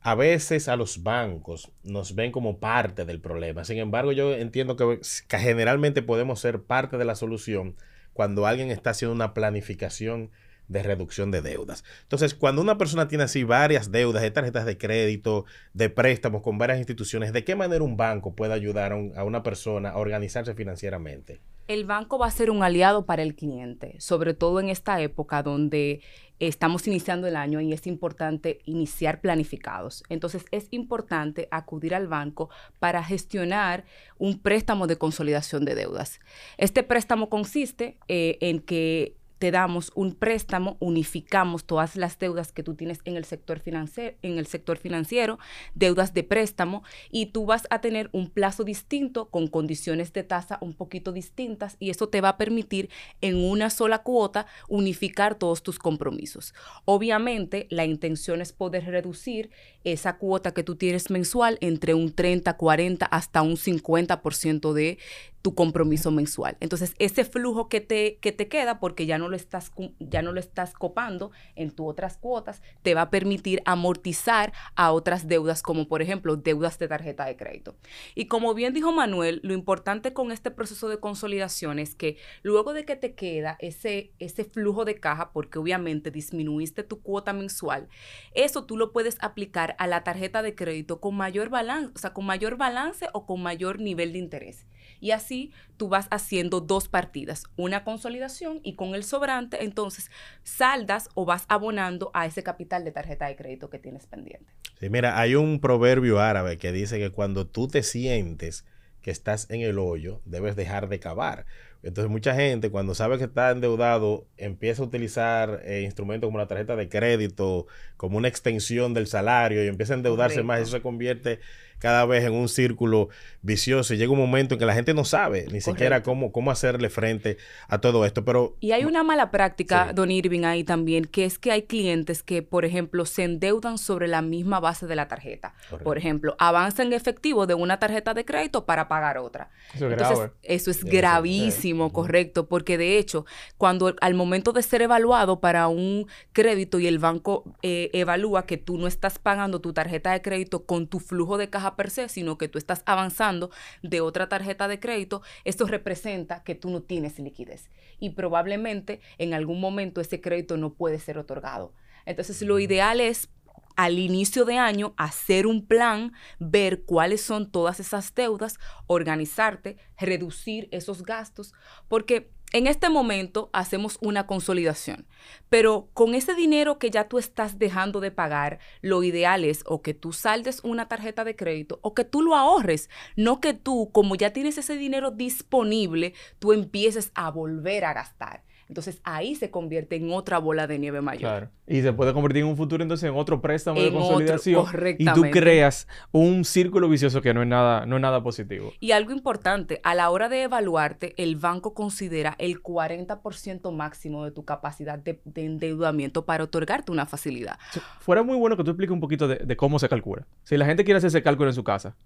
a 0.01 0.16
veces 0.16 0.68
a 0.68 0.75
los 0.75 1.04
bancos 1.04 1.72
nos 1.83 2.16
ven 2.16 2.31
como 2.31 2.60
parte 2.60 3.06
del 3.06 3.19
problema. 3.19 3.63
Sin 3.63 3.78
embargo, 3.78 4.12
yo 4.12 4.33
entiendo 4.33 4.75
que, 4.75 5.00
que 5.28 5.38
generalmente 5.38 6.01
podemos 6.01 6.39
ser 6.39 6.62
parte 6.62 6.98
de 6.98 7.06
la 7.06 7.16
solución 7.16 7.75
cuando 8.13 8.45
alguien 8.45 8.72
está 8.72 8.92
haciendo 8.92 9.16
una 9.16 9.34
planificación 9.34 10.31
de 10.72 10.84
reducción 10.84 11.32
de 11.32 11.42
deudas. 11.42 11.84
Entonces, 12.04 12.34
cuando 12.34 12.62
una 12.62 12.78
persona 12.78 13.08
tiene 13.08 13.25
así 13.25 13.44
varias 13.44 13.92
deudas 13.92 14.22
de 14.24 14.32
tarjetas 14.32 14.66
de 14.66 14.78
crédito, 14.78 15.46
de 15.74 15.90
préstamos 15.90 16.42
con 16.42 16.58
varias 16.58 16.78
instituciones, 16.78 17.34
¿de 17.34 17.44
qué 17.44 17.56
manera 17.56 17.84
un 17.84 17.98
banco 17.98 18.34
puede 18.34 18.54
ayudar 18.54 18.94
a, 18.94 19.24
una 19.24 19.44
persona 19.44 19.90
a 19.90 19.98
organizarse 19.98 20.54
financieramente? 20.56 21.42
El 21.68 21.86
banco 21.86 22.18
va 22.18 22.28
a 22.28 22.32
ser 22.32 22.50
un 22.50 22.63
aliado 22.63 23.06
para 23.06 23.22
el 23.22 23.36
cliente, 23.36 23.96
sobre 24.00 24.34
todo 24.34 24.60
en 24.60 24.70
esta 24.70 25.00
época 25.01 25.44
donde 25.44 26.01
estamos 26.40 26.88
iniciando 26.88 27.28
el 27.28 27.36
año 27.36 27.62
y 27.62 27.72
es 27.72 27.86
importante 27.86 28.60
iniciar 28.66 29.22
planificados. 29.22 30.04
Entonces 30.10 30.46
es 30.51 30.68
importante 30.72 31.48
acudir 31.51 31.94
al 31.94 32.08
banco 32.08 32.50
para 32.80 33.04
gestionar 33.04 33.86
un 34.18 34.40
préstamo 34.40 34.88
de 34.88 34.98
consolidación 34.98 35.66
de 35.66 35.75
deudas. 35.75 36.20
Este 36.58 36.82
préstamo 36.82 37.30
consiste 37.30 37.98
eh, 38.08 38.38
en 38.42 38.60
que 38.60 39.21
te 39.41 39.50
damos 39.50 39.91
un 39.95 40.13
préstamo, 40.13 40.77
unificamos 40.79 41.65
todas 41.65 41.95
las 41.95 42.19
deudas 42.19 42.51
que 42.51 42.62
tú 42.62 42.75
tienes 42.75 43.00
en 43.05 43.17
el 43.17 43.25
sector 43.25 43.60
financiero, 43.60 45.39
deudas 45.74 46.13
de 46.13 46.24
préstamo 46.24 46.83
y 47.10 47.25
tú 47.25 47.48
vas 47.48 47.65
a 47.71 47.81
tener 47.81 48.12
un 48.13 48.29
plazo 48.29 48.63
distinto 48.63 49.31
con 49.31 49.48
condiciones 49.48 50.13
de 50.13 50.21
tasa 50.21 50.60
un 50.62 50.75
poquito 50.75 51.12
distintas 51.12 51.75
y 51.79 51.89
eso 51.89 52.07
te 52.07 52.21
va 52.21 52.29
a 52.29 52.38
permitir 52.38 52.91
en 53.21 53.36
una 53.43 53.71
sola 53.71 54.03
cuota 54.03 54.45
unificar 54.67 55.33
todos 55.33 55.63
tus 55.63 55.79
compromisos. 55.79 56.53
Obviamente, 56.86 57.65
la 57.71 57.86
intención 57.86 58.41
es 58.41 58.53
poder 58.53 58.86
reducir 58.86 59.50
esa 59.83 60.19
cuota 60.19 60.53
que 60.53 60.62
tú 60.62 60.75
tienes 60.75 61.10
mensual 61.10 61.57
entre 61.62 61.95
un 61.95 62.13
30, 62.13 62.55
40 62.57 63.07
hasta 63.07 63.41
un 63.41 63.57
50% 63.57 64.74
de 64.74 65.00
tu 65.41 65.55
compromiso 65.55 66.12
mensual. 66.12 66.57
Entonces, 66.60 66.93
ese 67.00 67.25
flujo 67.25 67.67
que 67.67 67.81
te, 67.81 68.17
que 68.17 68.31
te 68.31 68.48
queda, 68.48 68.79
porque 68.79 69.05
ya 69.05 69.17
no, 69.17 69.27
lo 69.27 69.36
estás, 69.36 69.71
ya 70.00 70.21
no 70.21 70.31
lo 70.31 70.39
estás 70.39 70.74
copando 70.74 71.31
en 71.55 71.71
tus 71.71 71.88
otras 71.88 72.17
cuotas, 72.17 72.62
te 72.83 72.93
va 72.93 73.03
a 73.03 73.10
permitir 73.10 73.62
amortizar 73.65 74.53
a 74.75 74.91
otras 74.91 75.27
deudas, 75.27 75.63
como 75.63 75.88
por 75.88 76.01
ejemplo 76.01 76.36
deudas 76.36 76.77
de 76.79 76.88
tarjeta 76.88 77.25
de 77.25 77.36
crédito. 77.36 77.75
Y 78.15 78.25
como 78.25 78.53
bien 78.53 78.74
dijo 78.74 78.91
Manuel, 78.91 79.39
lo 79.43 79.53
importante 79.53 80.13
con 80.13 80.31
este 80.31 80.51
proceso 80.51 80.89
de 80.89 81.00
consolidación 81.00 81.79
es 81.79 81.95
que 81.95 82.17
luego 82.43 82.74
de 82.74 82.86
que 82.86 82.95
te 82.95 83.15
queda 83.15 83.57
ese, 83.60 84.12
ese 84.19 84.45
flujo 84.45 84.86
de 84.86 85.00
caja, 85.00 85.31
porque 85.31 85.60
obviamente 85.60 86.12
disminuiste 86.12 86.83
tu 86.83 87.01
cuota 87.01 87.33
mensual, 87.33 87.88
eso 88.33 88.65
tú 88.65 88.77
lo 88.77 88.91
puedes 88.91 89.17
aplicar 89.21 89.75
a 89.79 89.88
la 89.88 90.03
tarjeta 90.03 90.41
de 90.41 90.55
crédito 90.55 91.00
con 91.00 91.15
mayor 91.15 91.50
balance, 91.50 91.93
o 91.95 92.00
sea, 92.00 92.13
con 92.13 92.25
mayor 92.25 92.57
balance 92.57 93.07
o 93.13 93.25
con 93.25 93.41
mayor 93.41 93.79
nivel 93.79 94.13
de 94.13 94.19
interés. 94.19 94.65
Y 95.01 95.12
así 95.12 95.51
tú 95.75 95.89
vas 95.89 96.08
haciendo 96.12 96.62
dos 96.62 96.88
partidas, 96.88 97.43
una 97.58 97.84
consolidación 97.84 98.62
y 98.63 98.75
con 98.75 98.96
el 98.96 99.03
sobrante, 99.03 99.63
entonces 99.63 100.10
saldas 100.43 101.10
o 101.15 101.25
vas 101.25 101.46
abonando 101.50 102.12
a 102.13 102.25
ese 102.25 102.43
capital 102.43 102.86
de 102.86 102.91
tarjeta 102.91 103.27
de 103.27 103.36
crédito 103.36 103.70
que 103.70 103.79
tienes 103.79 104.05
pendiente. 104.05 104.53
Sí, 104.79 104.89
mira, 104.89 105.20
hay 105.20 105.36
un 105.36 105.60
proverbio 105.60 106.20
árabe 106.20 106.58
que 106.58 106.72
dice 106.72 107.00
que 107.00 107.10
cuando 107.10 107.48
tú 107.48 107.67
te 107.67 107.84
sientes 107.84 108.65
que 109.01 109.12
estás 109.12 109.50
en 109.50 109.62
el 109.62 109.79
hoyo, 109.79 110.22
debes 110.25 110.55
dejar 110.55 110.88
de 110.88 111.00
cavar. 111.00 111.46
Entonces 111.84 112.12
mucha 112.12 112.36
gente 112.36 112.70
cuando 112.70 112.93
sabe 112.93 113.17
que 113.17 113.24
está 113.24 113.50
endeudado 113.50 114.27
empieza 114.38 114.84
a 114.84 114.86
utilizar 114.86 115.62
eh, 115.65 115.81
instrumentos 115.81 116.27
como 116.27 116.38
la 116.38 116.48
tarjeta 116.48 116.75
de 116.75 116.89
crédito 116.89 117.65
como 117.98 118.17
una 118.17 118.27
extensión 118.27 118.93
del 118.93 119.08
salario 119.08 119.63
y 119.63 119.67
empieza 119.67 119.93
a 119.93 119.98
endeudarse 119.98 120.43
más 120.43 120.60
y 120.60 120.63
eso 120.63 120.72
se 120.74 120.81
convierte 120.81 121.39
cada 121.82 122.06
vez 122.06 122.24
en 122.24 122.34
un 122.34 122.48
círculo 122.48 123.10
vicioso 123.42 123.94
y 123.94 123.98
llega 123.98 124.12
un 124.12 124.20
momento 124.20 124.54
en 124.54 124.60
que 124.60 124.68
la 124.68 124.76
gente 124.76 124.94
no 124.94 125.04
sabe 125.04 125.48
ni 125.52 125.62
siquiera 125.62 126.04
cómo, 126.04 126.32
cómo 126.32 126.52
hacerle 126.52 126.92
frente 126.92 127.38
a 127.68 127.80
todo 127.80 128.06
esto. 128.06 128.24
Pero, 128.24 128.56
y 128.60 128.72
hay 128.72 128.86
una 128.86 129.04
mala 129.04 129.32
práctica, 129.32 129.92
Don 129.94 130.12
Irving, 130.12 130.44
ahí 130.44 130.64
también, 130.64 131.06
que 131.06 131.26
es 131.26 131.40
que 131.40 131.52
hay 131.52 131.64
clientes 131.64 132.22
que, 132.22 132.44
por 132.44 132.66
ejemplo, 132.66 133.06
se 133.06 133.24
endeudan 133.24 133.80
sobre 133.80 134.08
la 134.08 134.22
misma 134.22 134.60
base 134.60 134.86
de 134.86 134.96
la 134.96 135.08
tarjeta. 135.08 135.56
Por 135.84 135.98
ejemplo, 135.98 136.36
avanzan 136.38 136.94
efectivo 136.94 137.48
de 137.48 137.56
una 137.56 137.80
tarjeta 137.80 138.14
de 138.14 138.26
crédito 138.26 138.66
para 138.66 138.88
pagar 138.88 139.18
otra. 139.18 139.50
Eso 139.74 139.88
es 139.88 139.94
Entonces, 139.94 140.32
Eso 140.44 140.72
es 140.72 140.84
gravísimo, 140.84 141.92
correcto, 141.92 142.48
porque 142.48 142.78
de 142.78 143.00
hecho, 143.00 143.26
cuando 143.58 143.96
al 144.02 144.14
momento 144.14 144.54
de 144.54 144.62
ser 144.62 144.84
evaluado 144.84 145.40
para 145.40 145.68
un 145.68 146.08
crédito 146.32 146.80
y 146.80 146.88
el 146.88 147.00
banco 147.00 147.44
eh, 147.64 147.90
evalúa 147.94 148.46
que 148.46 148.58
tú 148.58 148.78
no 148.78 148.86
estás 148.88 149.18
pagando 149.18 149.62
tu 149.62 149.74
tarjeta 149.74 150.12
de 150.12 150.22
crédito 150.22 150.66
con 150.66 150.88
tu 150.88 151.00
flujo 151.00 151.38
de 151.38 151.50
caja 151.50 151.71
per 151.75 151.90
se, 151.90 152.10
sino 152.10 152.38
que 152.38 152.48
tú 152.48 152.58
estás 152.58 152.84
avanzando 152.86 153.51
de 153.82 154.01
otra 154.01 154.30
tarjeta 154.30 154.68
de 154.68 154.80
crédito, 154.80 155.22
esto 155.44 155.66
representa 155.66 156.44
que 156.44 156.56
tú 156.56 156.70
no 156.70 156.82
tienes 156.82 157.20
liquidez 157.20 157.70
y 158.00 158.12
probablemente 158.12 159.00
en 159.18 159.34
algún 159.34 159.60
momento 159.60 160.01
ese 160.01 160.22
crédito 160.22 160.58
no 160.58 160.74
puede 160.74 161.00
ser 161.00 161.18
otorgado. 161.18 161.74
Entonces 162.06 162.42
lo 162.42 162.60
ideal 162.60 163.00
es 163.00 163.30
al 163.75 164.00
inicio 164.00 164.46
de 164.46 164.58
año 164.58 164.94
hacer 164.98 165.48
un 165.48 165.66
plan, 165.66 166.13
ver 166.40 166.84
cuáles 166.84 167.22
son 167.22 167.51
todas 167.51 167.80
esas 167.80 168.13
deudas, 168.13 168.60
organizarte, 168.88 169.78
reducir 169.98 170.68
esos 170.72 171.04
gastos, 171.04 171.54
porque 171.88 172.32
en 172.53 172.67
este 172.67 172.89
momento 172.89 173.50
hacemos 173.53 173.98
una 174.01 174.27
consolidación, 174.27 175.08
pero 175.50 175.89
con 175.93 176.15
ese 176.15 176.36
dinero 176.36 176.79
que 176.79 176.89
ya 176.89 177.08
tú 177.08 177.17
estás 177.17 177.58
dejando 177.60 178.01
de 178.01 178.12
pagar, 178.12 178.60
lo 178.81 179.03
ideal 179.03 179.46
es 179.46 179.63
o 179.65 179.81
que 179.81 179.93
tú 179.93 180.12
saldes 180.12 180.60
una 180.63 180.88
tarjeta 180.88 181.24
de 181.24 181.36
crédito 181.36 181.79
o 181.81 181.93
que 181.93 182.03
tú 182.03 182.22
lo 182.22 182.36
ahorres, 182.36 182.89
no 183.15 183.39
que 183.39 183.53
tú, 183.53 183.89
como 183.93 184.15
ya 184.15 184.34
tienes 184.34 184.58
ese 184.58 184.75
dinero 184.75 185.12
disponible, 185.12 186.13
tú 186.39 186.51
empieces 186.51 187.12
a 187.15 187.31
volver 187.31 187.86
a 187.86 187.93
gastar. 187.93 188.43
Entonces 188.72 189.01
ahí 189.04 189.36
se 189.36 189.51
convierte 189.51 189.98
en 189.98 190.13
otra 190.13 190.38
bola 190.38 190.66
de 190.66 190.80
nieve 190.80 191.01
mayor. 191.01 191.20
Claro. 191.20 191.50
Y 191.68 191.82
se 191.82 191.92
puede 191.92 192.13
convertir 192.13 192.44
en 192.44 192.48
un 192.48 192.56
futuro 192.56 192.82
entonces 192.82 193.10
en 193.10 193.18
otro 193.18 193.42
préstamo 193.42 193.82
de 193.82 193.92
consolidación. 193.92 194.66
y 194.98 195.04
tú 195.13 195.24
creas 195.30 195.90
un 196.13 196.46
círculo 196.46 196.88
vicioso 196.88 197.22
que 197.22 197.34
no 197.34 197.42
es 197.42 197.50
nada, 197.50 197.86
no 197.86 197.98
es 197.98 198.01
nada 198.01 198.24
positivo. 198.24 198.72
Y 198.80 198.94
algo 198.94 199.12
importante, 199.12 199.82
a 199.84 199.94
la 199.94 200.10
hora 200.10 200.30
de 200.30 200.44
evaluarte, 200.44 201.13
el 201.22 201.36
banco 201.36 201.74
considera 201.74 202.36
el 202.40 202.63
40% 202.63 203.75
máximo 203.75 204.24
de 204.24 204.32
tu 204.32 204.46
capacidad 204.46 204.98
de, 204.98 205.20
endeudamiento 205.36 206.24
para 206.24 206.46
otorgarte 206.46 206.94
una 206.94 207.06
facilidad. 207.06 207.60
fuera 208.00 208.24
muy 208.24 208.38
bueno 208.38 208.56
que 208.56 208.63
tú 208.63 208.72
expliques 208.72 208.94
un 208.94 209.01
poquito 209.01 209.28
de, 209.28 209.36
de 209.36 209.58
cómo 209.58 209.80
se 209.80 209.90
calcula. 209.90 210.25
Si 210.44 210.56
la 210.56 210.66
gente 210.66 210.86
quiere 210.86 211.00
hacer 211.00 211.10
ese 211.10 211.22
cálculo 211.22 211.50
en 211.50 211.56
su 211.56 211.66
casa, 211.66 211.98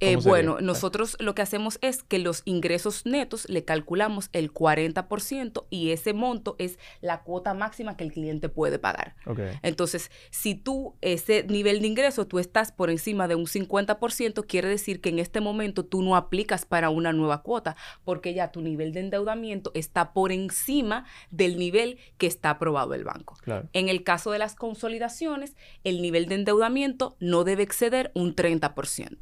eh, 0.00 0.16
bueno, 0.16 0.58
nosotros 0.60 1.16
lo 1.20 1.34
que 1.34 1.42
hacemos 1.42 1.78
es 1.82 2.02
que 2.02 2.18
los 2.18 2.42
ingresos 2.44 3.04
netos 3.04 3.48
le 3.48 3.64
calculamos 3.64 4.30
el 4.32 4.52
40% 4.52 5.66
y 5.70 5.90
ese 5.90 6.12
monto 6.12 6.56
es 6.58 6.78
la 7.00 7.22
cuota 7.22 7.54
máxima 7.54 7.96
que 7.96 8.04
el 8.04 8.12
cliente 8.12 8.48
puede 8.48 8.78
pagar. 8.78 9.14
Entonces, 9.62 10.10
si 10.30 10.54
tú, 10.54 10.96
ese 11.00 11.44
nivel 11.44 11.80
de 11.80 11.86
ingreso, 11.86 12.26
tú 12.26 12.38
estás 12.38 12.72
por 12.72 12.90
encima 12.90 13.28
de 13.28 13.34
un 13.34 13.46
50%, 13.46 14.46
quiere 14.46 14.68
decir 14.68 15.00
que 15.00 15.10
en 15.10 15.18
este 15.18 15.40
momento 15.40 15.84
tú 15.84 16.02
no 16.02 16.16
aplicas 16.16 16.64
para 16.64 16.90
una 16.90 17.12
nueva 17.12 17.42
cuota 17.42 17.76
porque 18.04 18.34
ya 18.34 18.50
tu 18.52 18.62
nivel 18.62 18.92
de 18.92 19.00
endeudamiento 19.00 19.70
está 19.74 20.12
por 20.12 20.32
encima 20.32 21.04
del 21.30 21.58
nivel 21.58 21.98
que 22.18 22.26
está 22.26 22.50
aprobado 22.50 22.94
el 22.94 23.04
banco. 23.04 23.36
En 23.72 23.88
el 23.88 24.02
caso 24.02 24.30
de 24.30 24.38
las 24.38 24.54
consolidaciones, 24.54 25.56
el 25.84 26.00
nivel 26.00 26.26
de 26.26 26.36
endeudamiento 26.36 27.16
no 27.20 27.44
debe 27.44 27.62
exceder 27.62 28.10
un 28.14 28.34
30%. 28.34 29.18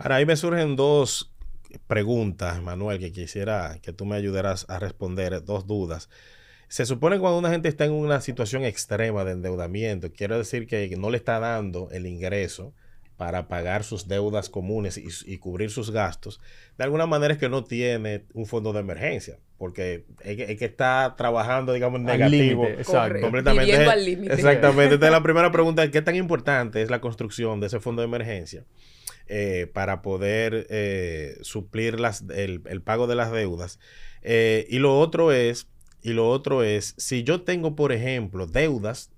Ahora, 0.00 0.16
ahí 0.16 0.26
me 0.26 0.36
surgen 0.36 0.76
dos 0.76 1.32
preguntas, 1.86 2.62
Manuel, 2.62 2.98
que 2.98 3.12
quisiera 3.12 3.78
que 3.82 3.92
tú 3.92 4.06
me 4.06 4.16
ayudaras 4.16 4.66
a 4.68 4.78
responder, 4.78 5.44
dos 5.44 5.66
dudas. 5.66 6.08
Se 6.68 6.86
supone 6.86 7.16
que 7.16 7.20
cuando 7.20 7.38
una 7.38 7.50
gente 7.50 7.68
está 7.68 7.84
en 7.84 7.92
una 7.92 8.20
situación 8.20 8.64
extrema 8.64 9.24
de 9.24 9.32
endeudamiento, 9.32 10.12
quiere 10.12 10.36
decir 10.36 10.66
que 10.66 10.94
no 10.96 11.10
le 11.10 11.16
está 11.16 11.38
dando 11.38 11.88
el 11.90 12.06
ingreso 12.06 12.74
para 13.16 13.46
pagar 13.46 13.84
sus 13.84 14.08
deudas 14.08 14.48
comunes 14.48 14.98
y, 14.98 15.38
cubrir 15.38 15.70
sus 15.70 15.90
gastos, 15.92 16.40
de 16.76 16.84
alguna 16.84 17.06
manera 17.06 17.34
es 17.34 17.38
que 17.38 17.48
no 17.48 17.62
tiene 17.62 18.24
un 18.34 18.46
fondo 18.46 18.72
de 18.72 18.80
emergencia, 18.80 19.38
porque 19.56 20.04
es 20.24 20.58
que, 20.58 20.64
está 20.64 21.14
trabajando, 21.16 21.72
digamos, 21.72 22.00
negativo. 22.00 22.66
exacto. 22.66 23.20
Completamente. 23.20 23.76
al 23.76 24.04
límite. 24.04 24.34
Exactamente. 24.34 24.94
Entonces, 24.94 25.12
la 25.12 25.22
primera 25.22 25.52
pregunta 25.52 25.84
es, 25.84 25.90
¿qué 25.90 26.02
tan 26.02 26.16
importante 26.16 26.82
es 26.82 26.90
la 26.90 27.00
construcción 27.00 27.60
de 27.60 27.68
ese 27.68 27.78
fondo 27.78 28.02
de 28.02 28.08
emergencia? 28.08 28.64
Eh, 29.26 29.70
para 29.72 30.02
poder 30.02 30.66
eh, 30.68 31.38
suplir 31.40 31.98
las, 31.98 32.24
el, 32.28 32.60
pago 32.82 33.06
de 33.06 33.14
las 33.14 33.32
deudas. 33.32 33.78
Eh, 34.20 34.66
y 34.68 34.80
lo 34.80 34.98
otro 34.98 35.32
es, 35.32 35.66
y 36.02 36.12
lo 36.12 36.28
otro 36.28 36.62
es, 36.62 36.94
si 36.98 37.22
yo 37.22 37.40
tengo, 37.40 37.74
por 37.74 37.92
ejemplo, 37.92 38.46
deudas 38.46 39.10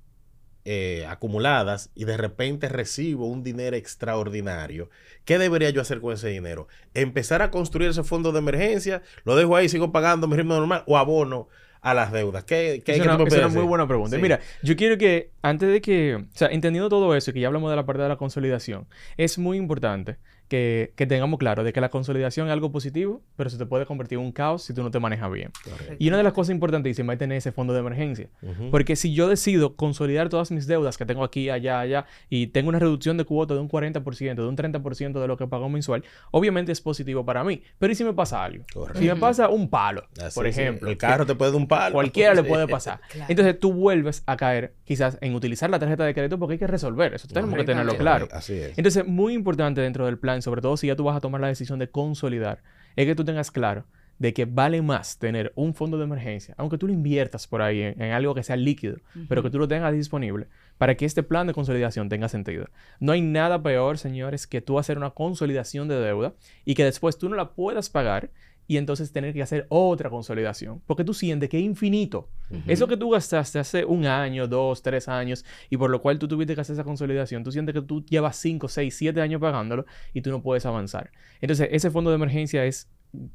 acumuladas 1.08 1.90
y 1.94 2.06
de 2.06 2.16
repente 2.16 2.68
recibo 2.68 3.28
un 3.28 3.44
dinero 3.44 3.76
extraordinario, 3.76 4.90
¿qué 5.24 5.38
debería 5.38 5.70
yo 5.70 5.80
hacer 5.80 6.00
con 6.00 6.12
ese 6.12 6.28
dinero? 6.28 6.66
¿Empezar 6.92 7.40
a 7.40 7.52
construir 7.52 7.90
ese 7.90 8.02
fondo 8.02 8.32
de 8.32 8.40
emergencia? 8.40 9.02
¿Lo 9.24 9.36
dejo 9.36 9.54
ahí, 9.54 9.68
sigo 9.68 9.92
pagando 9.92 10.26
mi 10.26 10.36
ritmo 10.36 10.54
normal 10.54 10.82
o 10.86 10.98
abono? 10.98 11.48
A 11.86 11.94
las 11.94 12.10
deudas? 12.10 12.42
¿Qué, 12.42 12.82
qué, 12.84 12.96
es 12.96 13.00
una, 13.00 13.14
es 13.14 13.32
una 13.32 13.46
muy 13.46 13.62
buena 13.62 13.86
pregunta. 13.86 14.18
Mira, 14.18 14.40
yo 14.60 14.74
quiero 14.74 14.98
que, 14.98 15.30
antes 15.40 15.68
de 15.70 15.80
que, 15.80 16.16
o 16.16 16.36
sea, 16.36 16.48
entendiendo 16.48 16.88
todo 16.88 17.14
eso, 17.14 17.32
que 17.32 17.38
ya 17.38 17.46
hablamos 17.46 17.70
de 17.70 17.76
la 17.76 17.86
parte 17.86 18.02
de 18.02 18.08
la 18.08 18.16
consolidación, 18.16 18.88
es 19.16 19.38
muy 19.38 19.56
importante 19.56 20.16
que, 20.48 20.92
tengamos 20.96 21.38
claro 21.38 21.64
de 21.64 21.72
que 21.72 21.80
la 21.80 21.88
consolidación 21.88 22.46
es 22.46 22.52
algo 22.52 22.70
positivo, 22.70 23.22
pero 23.36 23.50
se 23.50 23.58
te 23.58 23.66
puede 23.66 23.86
convertir 23.86 24.18
en 24.18 24.24
un 24.24 24.32
caos 24.32 24.62
si 24.62 24.74
tú 24.74 24.82
no 24.82 24.90
te 24.90 25.00
manejas 25.00 25.30
bien. 25.30 25.50
Y 25.98 26.08
una 26.08 26.16
de 26.16 26.22
las 26.22 26.32
cosas 26.32 26.52
importantísimas 26.52 27.14
es 27.14 27.18
tener 27.18 27.38
ese 27.38 27.52
fondo 27.52 27.72
de 27.72 27.80
emergencia. 27.80 28.28
Porque 28.70 28.96
si 28.96 29.14
yo 29.14 29.28
decido 29.28 29.76
consolidar 29.76 30.28
todas 30.28 30.50
mis 30.50 30.66
deudas 30.66 30.96
que 30.96 31.06
tengo 31.06 31.24
aquí, 31.24 31.50
allá, 31.50 31.80
allá, 31.80 32.06
y 32.28 32.48
tengo 32.48 32.68
una 32.68 32.78
reducción 32.78 33.16
de 33.16 33.24
cuota 33.24 33.54
de 33.54 33.60
un 33.60 33.68
40%, 33.68 34.34
de 34.34 34.46
un 34.46 34.56
30% 34.56 35.20
de 35.20 35.28
lo 35.28 35.36
que 35.36 35.46
pago 35.46 35.68
mensual, 35.68 36.04
obviamente 36.30 36.72
es 36.72 36.80
positivo 36.80 37.24
para 37.24 37.44
mí. 37.44 37.62
Pero 37.78 37.92
¿y 37.92 37.96
si 37.96 38.04
me 38.04 38.12
pasa 38.12 38.44
algo? 38.44 38.64
Si 38.94 39.06
me 39.06 39.16
pasa 39.16 39.48
un 39.48 39.68
palo, 39.68 40.06
por 40.34 40.46
ejemplo. 40.46 40.88
El 40.88 40.96
carro 40.96 41.26
te 41.26 41.34
puede 41.34 41.52
dar 41.52 41.60
un 41.60 41.68
palo. 41.68 41.94
Cualquiera 41.94 42.34
le 42.34 42.44
puede 42.44 42.68
pasar. 42.68 43.00
Entonces 43.28 43.58
tú 43.58 43.72
vuelves 43.72 44.22
a 44.26 44.36
caer 44.36 44.74
quizás 44.84 45.18
en 45.20 45.34
utilizar 45.34 45.70
la 45.70 45.78
tarjeta 45.78 46.04
de 46.04 46.14
crédito 46.14 46.38
porque 46.38 46.54
hay 46.54 46.58
que 46.58 46.66
resolver. 46.66 47.14
Eso 47.14 47.28
tenemos 47.28 47.54
que 47.54 47.64
tenerlo 47.64 47.96
claro. 47.96 48.28
Así 48.32 48.54
es. 48.54 48.76
Entonces, 48.78 49.06
muy 49.06 49.34
importante 49.34 49.80
dentro 49.80 50.06
del 50.06 50.18
plan 50.18 50.35
sobre 50.42 50.62
todo 50.62 50.76
si 50.76 50.86
ya 50.86 50.96
tú 50.96 51.04
vas 51.04 51.16
a 51.16 51.20
tomar 51.20 51.40
la 51.40 51.48
decisión 51.48 51.78
de 51.78 51.90
consolidar, 51.90 52.62
es 52.96 53.06
que 53.06 53.14
tú 53.14 53.24
tengas 53.24 53.50
claro 53.50 53.84
de 54.18 54.32
que 54.32 54.44
vale 54.44 54.82
más 54.82 55.18
tener 55.18 55.52
un 55.56 55.74
fondo 55.74 55.98
de 55.98 56.04
emergencia, 56.04 56.54
aunque 56.58 56.78
tú 56.78 56.86
lo 56.86 56.92
inviertas 56.92 57.46
por 57.46 57.62
ahí 57.62 57.82
en, 57.82 58.02
algo 58.12 58.34
que 58.34 58.42
sea 58.42 58.56
líquido, 58.56 58.96
pero 59.28 59.42
que 59.42 59.50
tú 59.50 59.58
lo 59.58 59.68
tengas 59.68 59.92
disponible 59.92 60.48
para 60.78 60.94
que 60.96 61.04
este 61.04 61.22
plan 61.22 61.46
de 61.46 61.54
consolidación 61.54 62.08
tenga 62.08 62.28
sentido. 62.28 62.66
No 63.00 63.12
hay 63.12 63.20
nada 63.20 63.62
peor, 63.62 63.98
señores, 63.98 64.46
que 64.46 64.60
tú 64.60 64.78
hacer 64.78 64.96
una 64.96 65.10
consolidación 65.10 65.88
de 65.88 65.96
deuda 65.96 66.34
y 66.64 66.74
que 66.74 66.84
después 66.84 67.18
tú 67.18 67.28
no 67.28 67.36
la 67.36 67.50
puedas 67.50 67.90
pagar 67.90 68.30
y 68.68 68.78
entonces 68.78 69.12
tener 69.12 69.32
que 69.32 69.42
hacer 69.42 69.66
otra 69.68 70.10
consolidación, 70.10 70.82
porque 70.86 71.04
tú 71.04 71.14
sientes 71.14 71.48
que 71.48 71.58
es 71.58 71.64
infinito. 71.64 72.28
Eso 72.66 72.88
que 72.88 72.96
tú 72.96 73.10
gastaste 73.10 73.58
hace 73.58 73.84
un 73.84 74.06
año, 74.06 74.48
dos, 74.48 74.82
tres 74.82 75.08
años, 75.08 75.44
y 75.70 75.76
por 75.76 75.90
lo 75.90 76.02
cual 76.02 76.18
tú 76.18 76.26
tuviste 76.26 76.54
que 76.54 76.60
hacer 76.60 76.74
esa 76.74 76.84
consolidación, 76.84 77.44
tú 77.44 77.52
sientes 77.52 77.74
que 77.74 77.82
tú 77.82 78.04
llevas 78.06 78.36
cinco, 78.36 78.68
seis, 78.68 78.96
siete 78.96 79.20
años 79.20 79.40
pagándolo 79.40 79.86
y 80.12 80.20
tú 80.20 80.30
no 80.30 80.42
puedes 80.42 80.66
avanzar. 80.66 81.12
Entonces, 81.40 81.68
ese 81.70 81.90
fondo 81.90 82.10
de 82.10 82.16
emergencia 82.16 82.64
es 82.64 82.88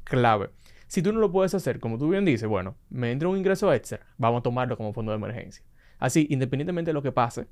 clave. 0.04 0.50
Si 0.92 1.00
tú 1.00 1.10
no 1.10 1.20
lo 1.20 1.32
puedes 1.32 1.54
hacer, 1.54 1.80
como 1.80 1.96
tú 1.96 2.10
bien 2.10 2.26
dices, 2.26 2.46
bueno, 2.46 2.76
me 2.90 3.12
entra 3.12 3.26
un 3.26 3.38
ingreso 3.38 3.72
extra, 3.72 4.00
vamos 4.18 4.40
a 4.40 4.42
tomarlo 4.42 4.76
como 4.76 4.92
fondo 4.92 5.10
de 5.10 5.16
emergencia. 5.16 5.64
Así, 5.98 6.26
independientemente 6.28 6.90
de 6.90 6.92
lo 6.92 7.00
que 7.00 7.12
pase, 7.12 7.46